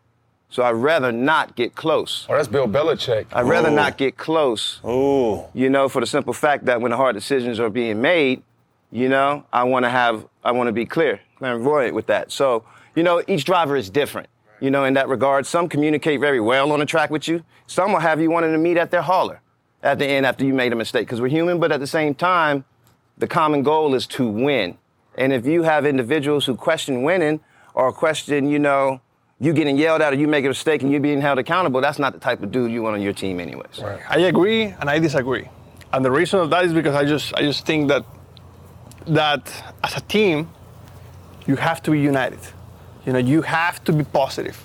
[0.49, 2.27] So I'd rather not get close.
[2.29, 3.25] Oh, that's Bill Belichick.
[3.33, 4.79] I'd rather not get close.
[4.85, 5.45] Ooh.
[5.55, 8.43] You know, for the simple fact that when the hard decisions are being made,
[8.91, 12.31] you know, I want to have, I want to be clear, clairvoyant with that.
[12.31, 12.63] So,
[12.95, 14.29] you know, each driver is different.
[14.63, 17.43] You know, in that regard, some communicate very well on the track with you.
[17.67, 19.41] Some will have you wanting to meet at their hauler
[19.83, 21.59] at the end after you made a mistake because we're human.
[21.59, 22.63] But at the same time,
[23.17, 24.77] the common goal is to win.
[25.17, 27.41] And if you have individuals who question winning
[27.73, 29.01] or question, you know,
[29.37, 31.99] you getting yelled at or you make a mistake and you being held accountable, that's
[31.99, 33.81] not the type of dude you want on your team, anyways.
[34.09, 35.49] I agree and I disagree.
[35.91, 38.05] And the reason of that is because I just I just think that
[39.07, 40.49] that as a team,
[41.47, 42.39] you have to be united.
[43.05, 44.61] You know, you have to be positive.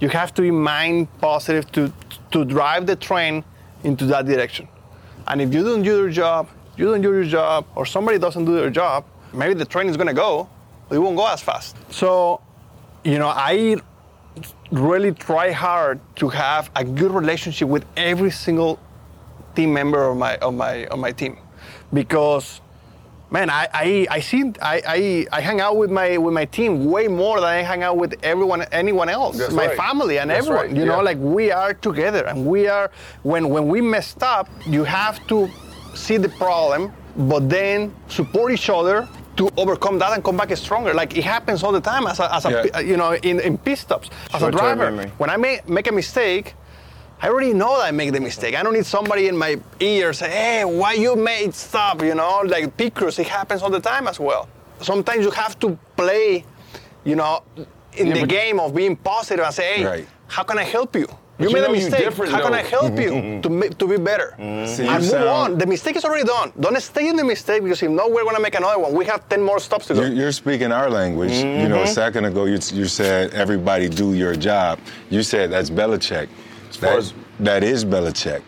[0.00, 1.92] You have to be mind positive to
[2.32, 3.44] to drive the train
[3.84, 4.66] into that direction.
[5.28, 8.44] And if you don't do your job, you don't do your job, or somebody doesn't
[8.44, 10.48] do their job, maybe the train is gonna go,
[10.88, 11.76] but it won't go as fast.
[11.90, 12.40] So,
[13.04, 13.76] you know, I
[14.70, 18.78] really try hard to have a good relationship with every single
[19.54, 21.36] team member of my of my of my team
[21.92, 22.61] because
[23.32, 26.70] man I I, I see I, I I hang out with my with my team
[26.94, 29.38] way more than I hang out with everyone anyone else.
[29.38, 29.76] That's my right.
[29.76, 32.90] family and That's everyone right, you know like we are together and we are
[33.22, 35.50] when when we messed up you have to
[35.94, 40.92] see the problem but then support each other to overcome that and come back stronger.
[40.92, 42.80] Like it happens all the time as a, as a Yeah.
[42.80, 44.10] you know in, in pit stops.
[44.34, 46.54] As a Short-term driver when I make, make a mistake,
[47.22, 48.56] I already know that I make the mistake.
[48.56, 52.42] I don't need somebody in my ear say, hey, why you made stop, you know?
[52.44, 54.48] Like pictures, it happens all the time as well.
[54.80, 56.44] Sometimes you have to play,
[57.04, 57.44] you know,
[57.96, 60.08] in Yeah, the game of being positive and say, hey, Right.
[60.26, 61.06] how can I help you?
[61.38, 62.12] You made a mistake.
[62.28, 64.34] How can I help you to, to be better?
[64.38, 64.74] Mm-hmm.
[64.74, 65.58] See, and move sound- on.
[65.58, 66.52] The mistake is already done.
[66.58, 68.94] Don't stay in the mistake because if not, we're going to make another one.
[68.94, 70.00] We have 10 more stops to go.
[70.02, 71.32] You're, you're speaking our language.
[71.32, 71.94] You know, a mm-hmm.
[72.02, 74.80] second ago you, you said everybody do your job.
[75.08, 76.28] You said that's Belichick.
[76.76, 78.42] Far That, as- that is Belichick.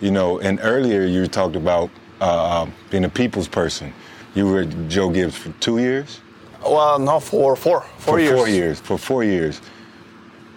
[0.00, 3.92] You know, and earlier you talked about uh, being a people's person.
[4.34, 6.20] You were Joe Gibbs for two years.
[6.62, 7.82] well, no, for four.
[7.98, 8.34] Four for years.
[8.36, 8.80] four years.
[8.80, 9.60] For four years.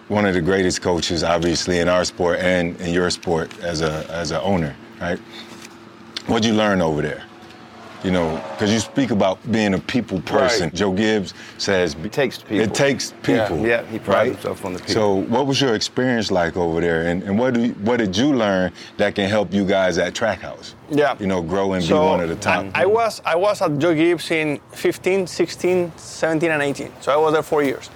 [0.08, 4.06] One of the greatest coaches, obviously, in our sport and in your sport as a
[4.10, 5.18] as an owner, right?
[6.26, 7.22] What'd you learn over there?
[8.04, 10.66] You know, because you speak about being a people person.
[10.66, 10.74] Right.
[10.74, 12.60] Joe Gibbs says It takes people.
[12.60, 13.66] It takes people.
[13.66, 14.32] Yeah, he prides right?
[14.32, 14.94] himself on the people.
[14.94, 18.16] So, what was your experience like over there, and, and what do you, what did
[18.16, 20.74] you learn that can help you guys at Trackhouse?
[20.90, 21.16] Yeah.
[21.18, 22.66] You know, grow and be one of the top.
[22.74, 26.92] I, I was I was at Joe Gibbs in 15, 16, 17, and 18.
[27.00, 27.90] So I was there four years.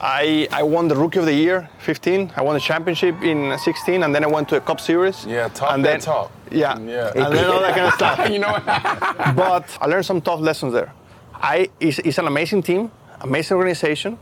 [0.00, 2.32] I, I won the Rookie of the Year 15.
[2.36, 5.24] I won the championship in 16, and then I went to a Cup Series.
[5.24, 6.30] Yeah, talk and then, talk.
[6.50, 7.12] Yeah, Yeah.
[7.14, 8.28] and then all that kind of stuff.
[8.30, 8.58] you know
[9.34, 10.92] but I learned some tough lessons there.
[11.34, 12.90] I it's, it's an amazing team.
[13.22, 14.18] amazing organization.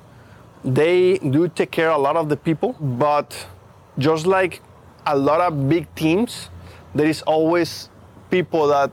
[0.64, 3.46] They do take care of a lot of the people, but
[3.98, 4.62] just like
[5.06, 6.48] a lot of big teams,
[6.94, 7.90] there is always
[8.30, 8.90] people that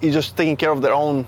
[0.00, 1.26] is just taking care of their own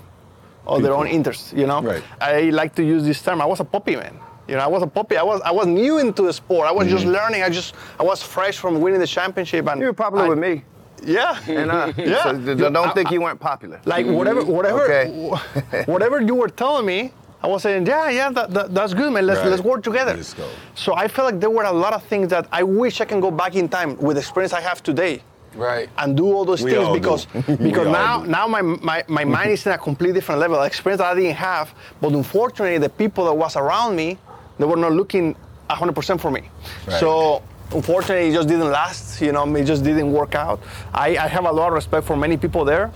[0.67, 1.53] of their own interests.
[1.53, 2.03] You know, Right.
[2.21, 3.41] I like to use this term.
[3.41, 4.19] I was a puppy man.
[4.49, 5.17] You know, I was a puppy.
[5.17, 6.69] I was I was new into the sport.
[6.69, 7.43] I was just learning.
[7.43, 9.67] I just I was fresh from winning the championship.
[9.69, 10.65] And You were popular I- with me.
[11.05, 12.23] Yeah, And uh, yeah.
[12.23, 13.79] so d- don't I- think you weren't popular.
[13.85, 15.85] like whatever whatever Okay.
[15.93, 19.27] whatever you were telling me i was saying yeah yeah that, that, that's good man
[19.27, 19.51] let's Right.
[19.51, 20.49] let's work together Let's go.
[20.75, 23.21] so i felt like there were a lot of things that i wish i can
[23.21, 25.21] go back in time with the experience i have today
[25.55, 25.89] Right.
[25.99, 28.31] and do all those We things all because We because now do.
[28.39, 31.37] now my, my, my mind is in a completely different level experience that i didn't
[31.53, 34.19] have but unfortunately the people that was around me
[34.59, 35.35] they were not looking
[35.71, 36.43] 100% for me
[36.87, 37.01] Right.
[37.01, 37.43] so
[37.73, 40.61] unfortunately it just didn't last you know it just didn't work out
[40.95, 42.93] I, I have a lot of respect for many people there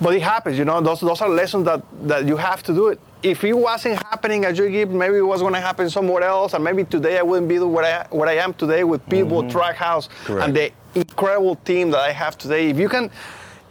[0.00, 2.88] but it happens you know those, those are lessons that, that you have to do
[2.88, 6.52] it if it wasn't happening at Joy maybe it was going to happen somewhere else,
[6.52, 9.56] and maybe today I wouldn't be what I what I am today with people, mm-hmm.
[9.56, 10.44] Trackhouse, Correct.
[10.46, 12.68] and the incredible team that I have today.
[12.68, 13.10] If you can,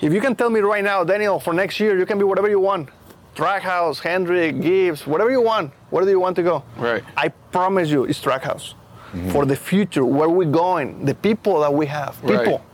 [0.02, 2.50] if you can tell me right now, Daniel, for next year you can be whatever
[2.50, 2.90] you want,
[3.36, 5.72] Trackhouse, Hendrick, Gibbs, whatever you want.
[5.94, 6.64] Where do you want to go?
[6.76, 7.04] Right.
[7.16, 8.74] I promise you, it's Trackhouse.
[9.32, 12.40] For the future, where we're going, the people that we have, Right.
[12.40, 12.66] people,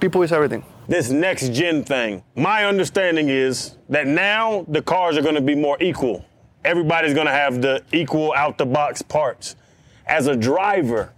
[0.00, 0.64] people is everything.
[0.88, 2.22] this next gen thing.
[2.34, 6.24] My understanding is that now the cars are going to be more equal.
[6.64, 9.54] Everybody's going to have the equal out the box parts.
[10.06, 11.12] As a driver,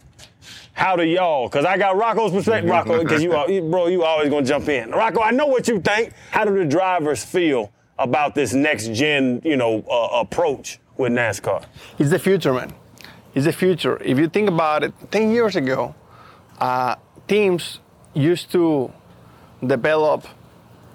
[0.73, 1.49] how do y'all?
[1.49, 2.99] Because I got Rocco's perspective, Rocco.
[3.01, 4.91] Because you, you- bro, you always gonna jump in.
[4.91, 6.13] Rocco, I know what you think.
[6.33, 11.65] How do the drivers feel about this next gen, you know, uh, approach with NASCAR?
[11.99, 12.73] It's the future, man.
[13.35, 14.01] It's the future.
[14.03, 15.95] If you think about it, 10 years ago,
[16.59, 17.81] uh, teams
[18.15, 18.93] used to
[19.67, 20.27] develop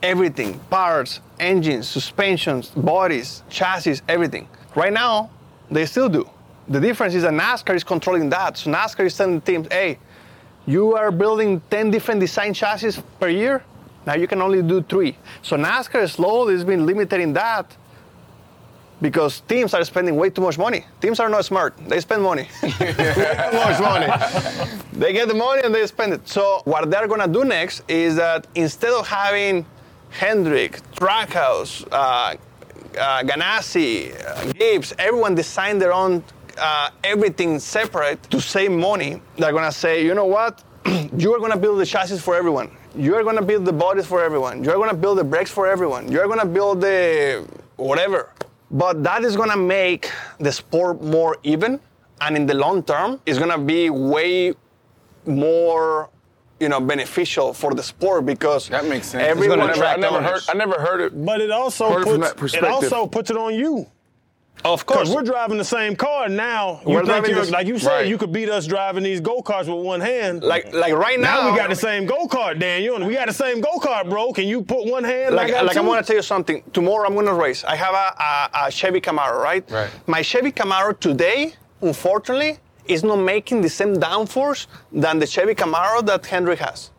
[0.01, 4.47] everything parts, engines, suspensions, bodies, chassis, everything.
[4.75, 5.29] Right now,
[5.69, 6.29] they still do.
[6.67, 8.57] The difference is that NASCAR is controlling that.
[8.57, 9.97] So NASCAR is telling teams, hey,
[10.65, 13.63] you are building 10 different design chassis per year.
[14.05, 15.17] Now you can only do three.
[15.41, 17.75] So NASCAR slowly has been limiting that
[19.01, 20.85] because teams are spending way too much money.
[21.01, 21.75] Teams are not smart.
[21.87, 22.47] They spend money.
[22.63, 24.07] way too much money.
[24.93, 26.27] They get the money and they spend it.
[26.27, 29.65] So what they're gonna do next is that instead of having
[30.09, 31.95] Hendrick, Trackhouse, uh,
[32.97, 36.21] uh, Ganassi, uh, Gibbs, everyone design their own
[36.57, 40.63] uh, everything separate to save money, they're gonna say, you know what?
[41.17, 42.69] you are gonna build the chassis for everyone.
[42.95, 44.63] You are gonna build the bodies for everyone.
[44.63, 46.11] You are gonna build the brakes for everyone.
[46.11, 47.45] You are gonna build the
[47.77, 48.33] whatever.
[48.71, 51.79] But that is gonna make the sport more even,
[52.21, 54.53] and in the long term, it's gonna be way
[55.25, 56.09] more,
[56.59, 59.23] you know, beneficial for the sport because That makes sense.
[59.23, 60.47] Everyone I never, I never owners.
[60.47, 60.55] heard.
[60.55, 61.25] I never heard it.
[61.25, 62.05] But it also Heard
[62.37, 63.87] puts that it also puts it on you.
[64.65, 66.81] Oh, of course, we're driving the same car now.
[66.85, 68.07] You We're think you're, this- like you said, Right.
[68.07, 70.43] you could beat us driving these go karts with one hand.
[70.43, 73.33] like like right now, now we got the same go kart, Daniel, we got the
[73.33, 74.33] same go kart, bro.
[74.33, 75.33] Can you put one hand?
[75.35, 76.61] like, and I got like I'm gonna tell you something.
[76.73, 77.63] Tomorrow I'm gonna race.
[77.63, 78.07] I have a,
[78.63, 79.63] a, a Chevy Camaro, right?
[79.71, 79.89] Right.
[80.07, 86.05] My Chevy Camaro today, unfortunately, is not making the same downforce than the Chevy Camaro
[86.05, 86.91] that Hendrick has.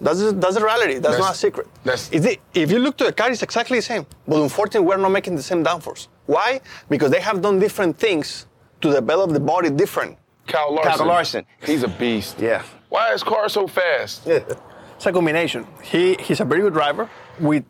[0.00, 0.94] That's, that's the reality.
[0.94, 1.66] That's, That's- not a secret.
[1.84, 4.06] that's- Is it, if you look to the car, it's exactly the same.
[4.28, 6.06] But unfortunately, we're not making the same downforce.
[6.28, 6.60] Why?
[6.88, 8.46] Because they have done different things
[8.82, 10.18] to develop the body different.
[10.46, 10.92] Kyle Larson.
[10.98, 11.44] Kyle Larson.
[11.64, 12.38] He's a beast.
[12.38, 12.62] Yeah.
[12.90, 14.26] Why is car so fast?
[14.26, 15.66] It's a combination.
[15.82, 17.08] He, he's a very good driver
[17.40, 17.64] with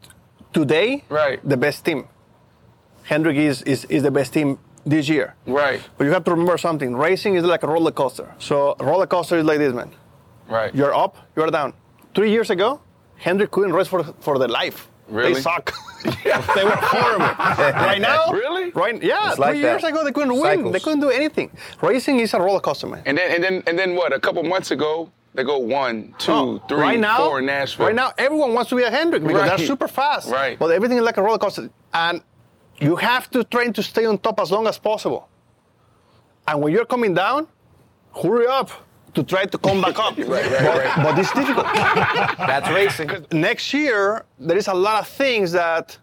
[0.53, 1.39] today Right.
[1.49, 2.09] the best team.
[3.05, 5.35] Hendrick is, is, is the best team this year.
[5.47, 5.81] Right.
[5.97, 6.97] But you have to remember something.
[6.97, 8.35] Racing is like a roller coaster.
[8.39, 9.91] So roller coaster is like this, man.
[10.49, 10.75] Right.
[10.75, 11.75] You're up, you're down.
[12.15, 12.81] Three years ago,
[13.17, 14.89] Hendrick couldn't race for for their life.
[15.09, 15.35] Really?
[15.35, 15.73] They suck.
[16.25, 17.25] yeah, they were horrible.
[17.27, 18.71] right now, Really?
[18.71, 19.03] Right?
[19.03, 19.31] Yeah.
[19.31, 19.81] It's like three that.
[19.81, 20.71] years ago, they couldn't win.
[20.71, 21.51] They couldn't do anything.
[21.83, 23.03] Racing is a roller coaster, man.
[23.07, 24.13] And then and then and then what?
[24.13, 27.47] A couple months ago, they go one, two, No, three, Oh, right now, four in
[27.47, 27.87] Nashville.
[27.87, 29.57] Right now, everyone wants to be a Hendrick because Right.
[29.59, 30.31] they're super fast.
[30.31, 30.59] Right.
[30.59, 31.71] But everything is like a roller coaster.
[31.95, 32.23] And
[32.79, 35.29] you have to train to stay on top as long as possible.
[36.47, 37.47] And when you're coming down,
[38.23, 38.71] hurry up
[39.15, 40.17] to try to come back up.
[40.17, 40.27] but,
[41.05, 41.67] but it's difficult.
[42.39, 43.11] That's racing.
[43.33, 45.97] Next year, there is a lot of things that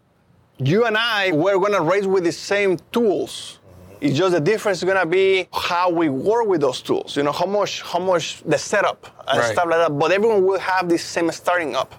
[0.58, 3.60] you and I we're gonna race with the same tools.
[4.02, 7.16] It's just the difference is gonna be how we work with those tools.
[7.18, 9.54] You know, how much how much the setup and Right.
[9.54, 9.98] stuff like that.
[9.98, 11.94] But everyone will have the same starting up.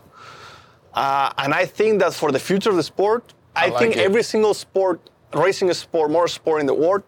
[0.94, 4.00] Uh, and I think that for the future of the sport, I, like think it.
[4.00, 5.00] every single sport,
[5.34, 7.02] racing sport, more sport in the world,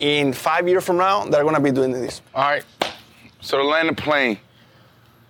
[0.00, 2.22] in five years from now, they're gonna be doing this.
[2.34, 2.64] All right.
[3.40, 4.38] So to land the plane,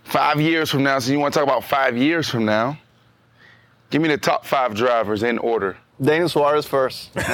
[0.04, 2.78] five years from now, so you want to talk about five years from now,
[3.90, 7.12] give me the top five drivers in order Daniel Suarez first.
[7.14, 7.28] Told you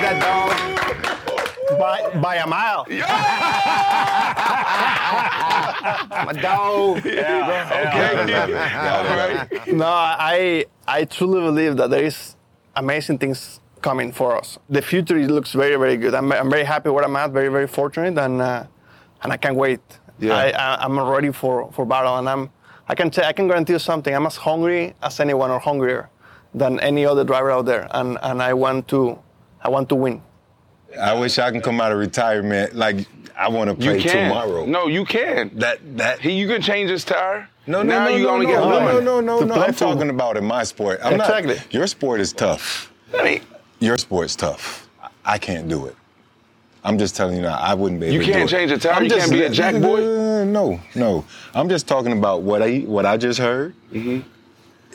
[0.00, 1.78] that dog.
[1.78, 2.86] by, by a mile.
[6.24, 6.98] My dog.
[6.98, 7.32] okay
[9.72, 12.36] No, I I truly believe that there is
[12.74, 14.58] amazing things coming for us.
[14.70, 16.14] The future looks very very good.
[16.14, 17.32] I'm, I'm very happy where I'm at.
[17.32, 18.64] Very very fortunate, and uh,
[19.22, 19.80] and I can't wait.
[20.18, 20.34] Yeah.
[20.36, 22.50] I, I, I'm ready for, for battle, and I'm
[22.88, 24.14] I can say I can guarantee you something.
[24.14, 26.08] I'm as hungry as anyone, or hungrier
[26.54, 29.18] than any other driver out there, and and I want to
[29.62, 30.22] I want to win.
[31.00, 33.06] I wish I can come out of retirement like
[33.36, 34.28] I want to You play can.
[34.30, 34.64] tomorrow.
[34.64, 35.50] No, you can.
[35.56, 37.48] That that He, you can change his tire.
[37.66, 38.84] No, no, now no, you no, only no, get no, one.
[39.04, 39.62] no, no, no, no.
[39.62, 41.00] I'm talking about in my sport.
[41.04, 41.56] I'm Exactly.
[41.56, 42.90] Not, your sport is tough.
[43.14, 43.40] I mean,
[43.80, 44.88] Your sport's tough.
[45.02, 45.94] I I can't do it.
[46.88, 47.58] I'm just telling you now.
[47.58, 48.92] I wouldn't be able You to do can't change a tire?
[48.94, 50.02] I'm You can't be a jack boy?
[50.02, 51.24] Uh, No, no.
[51.54, 53.74] I'm just talking about what I what I just heard.
[53.92, 54.20] Mm-hmm.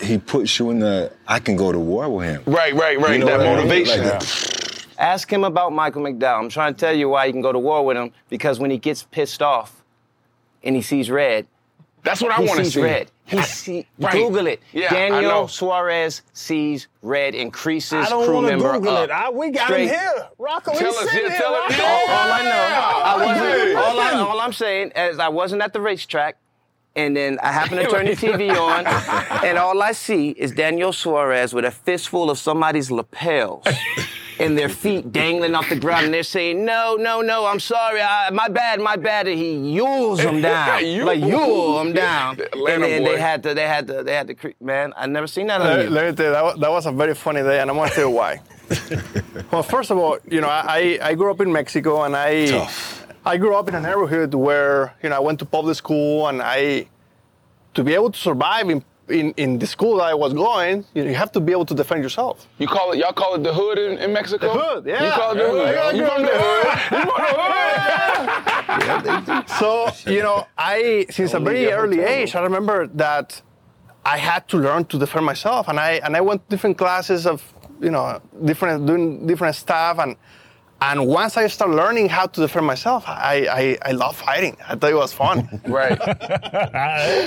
[0.04, 1.12] He puts you in the.
[1.28, 2.42] I can go to war with him.
[2.48, 3.14] right, right, right.
[3.14, 3.86] You know that what I mean?
[3.86, 4.08] motivation.
[4.08, 6.40] Like, Ask him about Michael McDowell.
[6.40, 8.72] I'm trying to tell you why you can go to war with him because when
[8.72, 9.84] he gets pissed off
[10.64, 11.46] and he sees red,
[12.04, 12.82] That's what I want to see.
[12.82, 13.12] red.
[13.26, 14.12] He see, Right.
[14.14, 14.62] Google it.
[14.74, 19.10] Yeah, Daniel Suarez sees red, increases I don't crew want to member Google up.
[19.10, 19.12] it.
[19.12, 19.84] I, we got Straight.
[19.88, 20.28] him here.
[20.38, 21.40] Rocco, Tell he's us, sitting yeah, here.
[21.40, 21.84] tell us, Rocco.
[21.84, 22.10] yeah.
[22.10, 23.78] All I know, I wasn't.
[23.78, 26.38] All, I, all I'm saying is I wasn't at the racetrack,
[26.98, 28.86] and then I happen to turn the TV on,
[29.46, 33.66] and all I see is Daniel Suarez with a fistful of somebody's lapels.
[34.46, 38.02] And their feet dangling off the ground, and they're saying, "No, no, no, I'm sorry,
[38.02, 41.06] I, my bad, my bad." And he yules them down, Yule.
[41.06, 42.40] like yule them down.
[42.40, 43.12] Atlanta and then boy.
[43.14, 44.36] they had to, they had to, they had to.
[44.36, 46.72] cre- Man, I never seen that on Let, let me tell you, that was, that
[46.72, 48.42] was a very funny day, and I'm gonna tell you why.
[49.52, 53.08] well, first of all, you know, I, I grew up in Mexico, and I Tough.
[53.26, 56.42] I grew up in a neighborhood where you know I went to public school, and
[56.42, 56.88] I
[57.76, 61.04] to be able to survive in in, in the school that I was going, you,
[61.04, 62.48] you have to be able to defend yourself.
[62.58, 63.00] You call it?
[63.00, 64.54] Y'all call it the hood in, in Mexico?
[64.54, 65.06] The hood, yeah.
[65.06, 65.76] You call it the hood?
[65.76, 66.66] Yeah, you from the hood?
[66.92, 69.50] You from the hood?
[69.60, 73.42] So you know, I since a very early age, I remember that
[74.06, 77.26] I had to learn to defend myself, and I and I went to different classes
[77.26, 77.44] of
[77.82, 80.16] you know different doing different stuff, and
[80.92, 84.58] and once I started learning how to defend myself, I I, I love fighting.
[84.68, 85.38] I thought it was fun.
[85.68, 85.98] Right.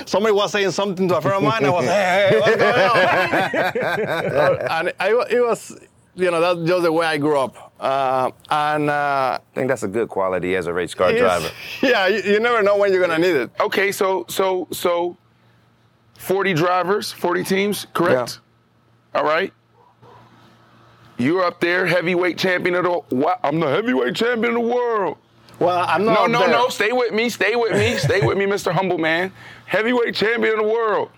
[0.08, 2.74] Somebody was saying something to a friend of mine, I was hey, hey, what's going
[4.40, 4.58] on?
[4.76, 5.76] and I, it was
[6.14, 8.90] you know that's just the way I grew up, uh, and.
[8.90, 11.50] Uh, I think that's a good quality as a race car driver.
[11.82, 13.50] Yeah, you, you never know when you're gonna need it.
[13.60, 15.16] Okay, so so so
[16.18, 18.40] 40 drivers, 40 teams, correct?
[19.14, 19.52] All right.
[21.18, 23.40] You're up there, heavyweight champion of the what?
[23.42, 25.16] I'm the heavyweight champion of the world.
[25.58, 26.30] Well, I'm not.
[26.30, 26.50] No, no, there.
[26.50, 26.68] no.
[26.68, 27.30] Stay with me.
[27.30, 27.96] Stay with me.
[27.96, 28.72] Stay with me, Mr.
[28.72, 29.32] Humble Man.
[29.64, 31.10] Heavyweight champion of the world.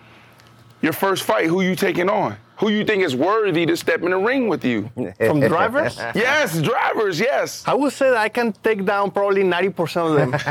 [0.81, 2.37] Your first fight, who you taking on?
[2.59, 4.89] Who you think is worthy to step in the ring with you?
[5.17, 5.97] From drivers?
[6.13, 7.63] yes, drivers, yes.
[7.65, 10.31] I would say that I can take down probably 90% of them.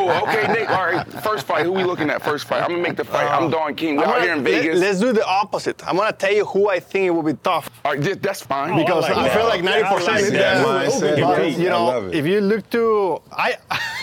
[0.00, 0.50] Oh, okay.
[0.52, 1.06] Nick, all right.
[1.22, 1.64] First fight.
[1.66, 2.22] Who we looking at?
[2.22, 2.62] First fight.
[2.62, 3.26] I'm gonna make the fight.
[3.30, 3.50] I'm oh.
[3.50, 3.96] Don King.
[3.96, 4.78] We I'm out gonna- here in Vegas.
[4.80, 5.86] let's do the opposite.
[5.86, 7.68] I'm gonna tell you who I think it will be tough.
[7.84, 8.76] all right, just- that's fine.
[8.76, 10.64] Because oh, like I, feel like 90% I like is that there.
[10.64, 11.20] mindset.
[11.20, 12.14] But, you I know, love it.
[12.14, 13.56] if you look to, I,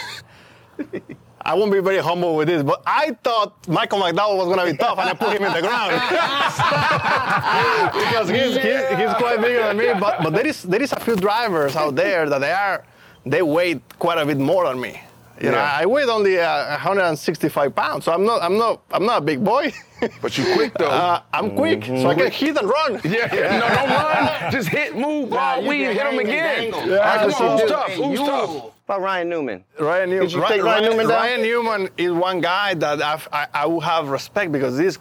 [1.46, 4.76] I won't be very humble with this, but I thought Michael McDowell was gonna be
[4.76, 5.92] tough, and I put him in the ground
[7.94, 9.94] because he's, he's, he's quite bigger than me.
[10.00, 12.84] But but there is there is a few drivers out there that they are
[13.26, 15.00] they weigh quite a bit more than me.
[15.40, 19.22] You know, I weighed only uh, 165 pounds, so I'm not I'm not I'm not
[19.22, 19.72] a big boy.
[20.22, 20.90] But you quick though.
[20.90, 23.00] Uh, I'm quick, so I can hit and run.
[23.06, 23.28] yeah,
[23.60, 24.52] no, don't run.
[24.52, 26.72] Just hit, move, ball, you weave, hit him hang and again.
[26.72, 26.94] dangle.
[26.94, 27.92] All right, come on, who's tough?
[27.92, 28.75] Who's tough?
[28.86, 29.64] About Ryan Newman.
[29.80, 31.18] Ryan, New- Could you Ryan, take Ryan Newman down?
[31.18, 35.00] Ryan Newman is one guy that I've, I, I will have respect because this.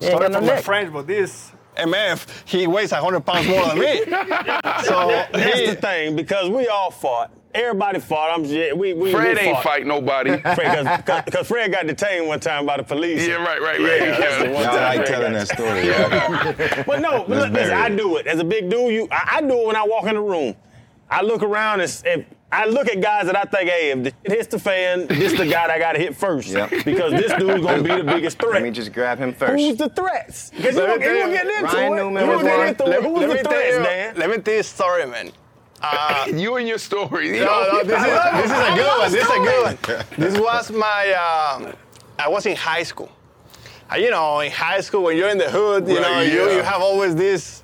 [0.00, 0.64] ain't Sorry got no for my neck.
[0.64, 3.98] French, but this MF, he weighs 100 pounds more than me.
[4.84, 7.30] so That's he, the thing because we all fought.
[7.54, 8.34] Everybody fought.
[8.36, 9.62] I'm just, we we Fred we ain't fought.
[9.64, 10.32] fight nobody.
[10.36, 13.26] because Fred got detained one time by the police.
[13.26, 14.00] Yeah, right, right, right.
[14.00, 14.52] Yeah, that's the Yeah.
[14.52, 15.86] one Y'all like Fred telling that story.
[15.86, 16.82] Yeah.
[16.86, 18.92] But no, but look, listen, I do it as a big dude.
[18.92, 20.54] You, I, I do it when I walk in the room.
[21.08, 24.04] I look around and s- if I look at guys that I think, hey, if
[24.04, 26.70] the shit hits the fan, this the guy that I got to hit first Yep.
[26.84, 28.54] because this dude's gonna be the biggest threat.
[28.54, 29.52] Let me just grab him first.
[29.60, 30.50] Who's the threats?
[30.50, 31.96] Because you Let were me tell getting into Ryan it.
[31.96, 32.68] Newman you was were getting one.
[32.68, 32.88] into it.
[32.88, 34.14] let, Who's the me tell threats, you, Dan?
[34.16, 35.32] let me tell you a story, man.
[35.82, 37.26] Uh, You and your story.
[37.36, 39.12] You no, know, no, this is, this is a good one.
[39.12, 40.06] This is a good one.
[40.16, 41.12] This was my.
[41.66, 41.72] Um,
[42.18, 43.10] I was in high school.
[43.92, 46.56] Uh, you know, in high school when you're in the hood, you Right, know, you,
[46.56, 47.62] you have always this.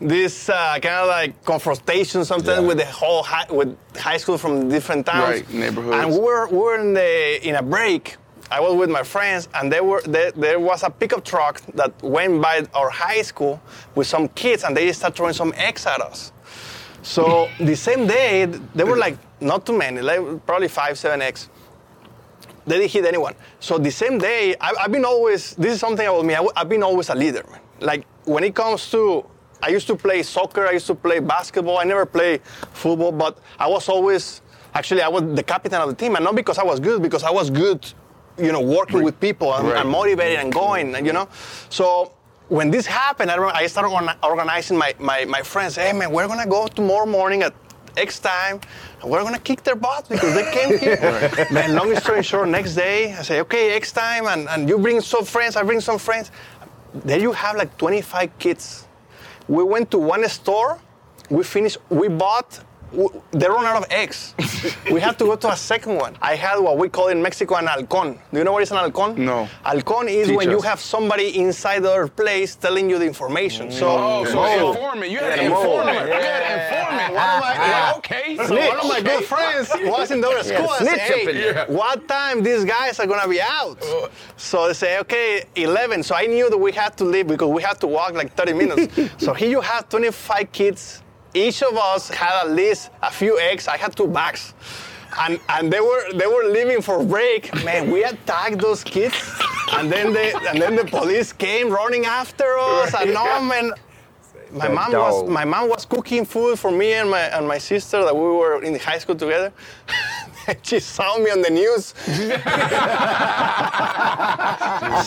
[0.00, 2.66] This uh, kind of like confrontation sometimes Yeah.
[2.68, 5.28] with the whole high, with high school from different towns.
[5.28, 5.96] Right, neighborhoods.
[5.96, 8.16] And we were, we were in the in a break,
[8.50, 11.92] I was with my friends, and there were there, there was a pickup truck that
[12.02, 13.60] went by our high school
[13.94, 16.32] with some kids, and they started throwing some eggs at us.
[17.02, 21.48] So the same day, there were like not too many, like probably five, seven eggs.
[22.66, 23.34] They didn't hit anyone.
[23.60, 25.54] So the same day, I, I've been always.
[25.56, 26.34] This is something about me.
[26.34, 27.60] I, have been always a leader, man.
[27.80, 29.24] Like when it comes to,
[29.62, 30.66] I used to play soccer.
[30.66, 31.78] I used to play basketball.
[31.78, 32.38] I never play
[32.72, 34.42] football, but I was always.
[34.74, 37.24] Actually, I was the captain of the team, and not because I was good, because
[37.24, 37.90] I was good,
[38.36, 39.80] you know, working with people and, Right.
[39.80, 41.26] and motivated and going, and, you know.
[41.70, 42.12] So
[42.48, 43.90] when this happened, I, remember I started
[44.22, 45.76] organizing my, my, my friends.
[45.76, 47.54] Hey, man, we're gonna go tomorrow morning at
[47.96, 48.60] X time,
[49.02, 51.30] and we're gonna kick their butts because they came here.
[51.50, 55.00] Man, long story short, next day I say, okay, X time, and, and you bring
[55.00, 56.30] some friends, I bring some friends.
[56.94, 58.87] There you have like 25 kids.
[59.48, 60.78] We went to one store,
[61.30, 62.60] we finished, we bought.
[63.32, 64.34] They run out of eggs.
[64.90, 66.16] we had to go to a second one.
[66.22, 68.18] I had what we call in Mexico an halcón.
[68.32, 69.16] Do you know what is an halcón?
[69.18, 69.48] No.
[69.64, 73.70] Halcón is Teach when you have somebody inside the other place telling you the information.
[73.70, 75.10] So, Oh, so so- informant.
[75.10, 75.98] You had an Yeah, informant.
[75.98, 77.14] yeah, You had an informant.
[77.14, 77.92] One of my, Yeah.
[77.96, 78.36] okay.
[78.36, 80.68] So one of my good friends was in the other school.
[80.78, 81.66] Snitch say, hey, there.
[81.68, 83.78] what time these guys are gonna be out?
[84.36, 86.02] So they say, okay, 11.
[86.02, 88.54] So I knew that we had to leave because we had to walk like 30
[88.54, 88.94] minutes.
[89.24, 91.02] so here you have 25 kids.
[91.46, 93.68] Each of us had at least a few eggs.
[93.68, 94.54] I had two bags.
[95.20, 97.42] And, and they were they were leaving for break.
[97.64, 99.16] Man, we attacked those kids,
[99.76, 102.94] and then they and then the police came running after us.
[102.94, 103.72] And no man,
[104.52, 105.24] my mom dog.
[105.24, 108.22] was my mom was cooking food for me and my and my sister that we
[108.22, 109.52] were in high school together.
[110.62, 111.94] she saw me on the news.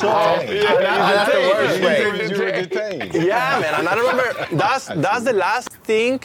[0.02, 0.76] so yeah,
[1.08, 1.98] That's the I- worst way.
[2.30, 3.14] You were detained.
[3.32, 3.74] yeah, man.
[3.80, 6.22] And I remember that's that's the last thing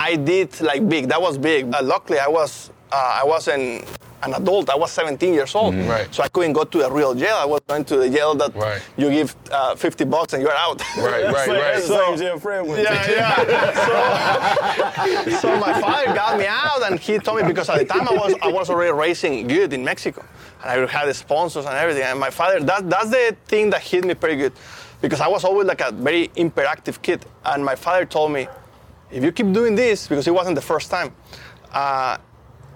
[0.00, 1.08] I did like big.
[1.08, 1.72] That was big.
[1.74, 3.84] Uh, luckily, I was uh, I wasn't
[4.22, 4.70] an adult.
[4.70, 6.08] I was 17 years old, Right.
[6.14, 7.36] so I couldn't go to a real jail.
[7.36, 8.80] I was going to the jail that Right.
[8.96, 10.80] you give uh, 50 bucks and you're out.
[10.96, 11.48] Right, right, right.
[11.48, 13.34] That's the same went Yeah, yeah.
[15.34, 18.08] So, so my father got me out, and he told me because at the time
[18.08, 20.24] I was I was already racing good in Mexico,
[20.62, 22.04] and I had sponsors and everything.
[22.04, 24.52] And my father, that that's the thing that hit me pretty good,
[25.02, 27.20] because I was always like a very hyperactive kid,
[27.50, 28.42] and my father told me,
[29.10, 31.08] if you keep doing this, because it wasn't the first time,
[31.72, 32.16] uh,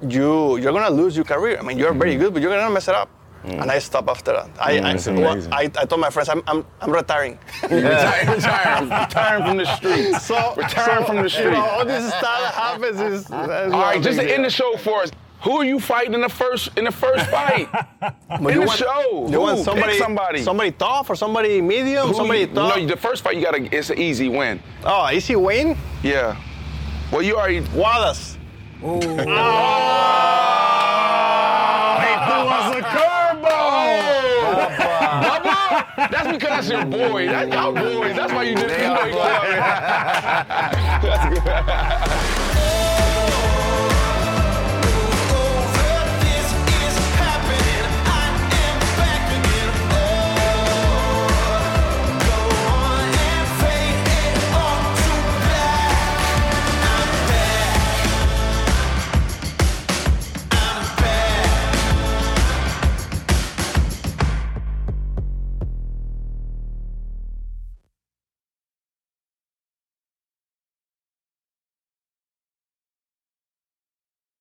[0.02, 1.58] you you're gonna lose your career.
[1.58, 2.20] I mean, you're very mm.
[2.20, 3.10] good, but you're gonna mess it up.
[3.44, 3.62] Mm.
[3.62, 4.50] And I stopped after that.
[4.60, 5.52] I, mm, I, that's amazing.
[5.52, 7.38] I, I told my friends, I'm, I'm, I'm retiring.
[7.62, 10.26] I'm retiring from the streets.
[10.26, 11.50] So, Retiring so, from the You street.
[11.52, 13.30] know, all this stuff that happens is.
[13.30, 15.10] All right, just to end the show for us.
[15.42, 17.68] Who are you fighting in the first in the first fight?
[18.02, 19.28] in you the want- show.
[19.30, 20.42] You want somebody, Pick somebody.
[20.42, 22.08] somebody tough or somebody medium?
[22.08, 22.76] Who somebody you- tough?
[22.76, 23.74] No, the first fight you gotta.
[23.74, 24.60] It's an easy win.
[24.82, 25.76] oh, easy win?
[26.02, 26.36] Yeah.
[27.12, 27.60] Well, you already.
[27.72, 28.37] Wallace.
[28.80, 29.00] Oh.
[35.40, 35.50] Bubba?
[35.50, 36.08] Oh.
[36.10, 37.26] That's because that's your boy.
[37.26, 38.14] That's our boys.
[38.14, 38.78] That's why you just.
[38.78, 39.04] You know,
[42.42, 42.47] you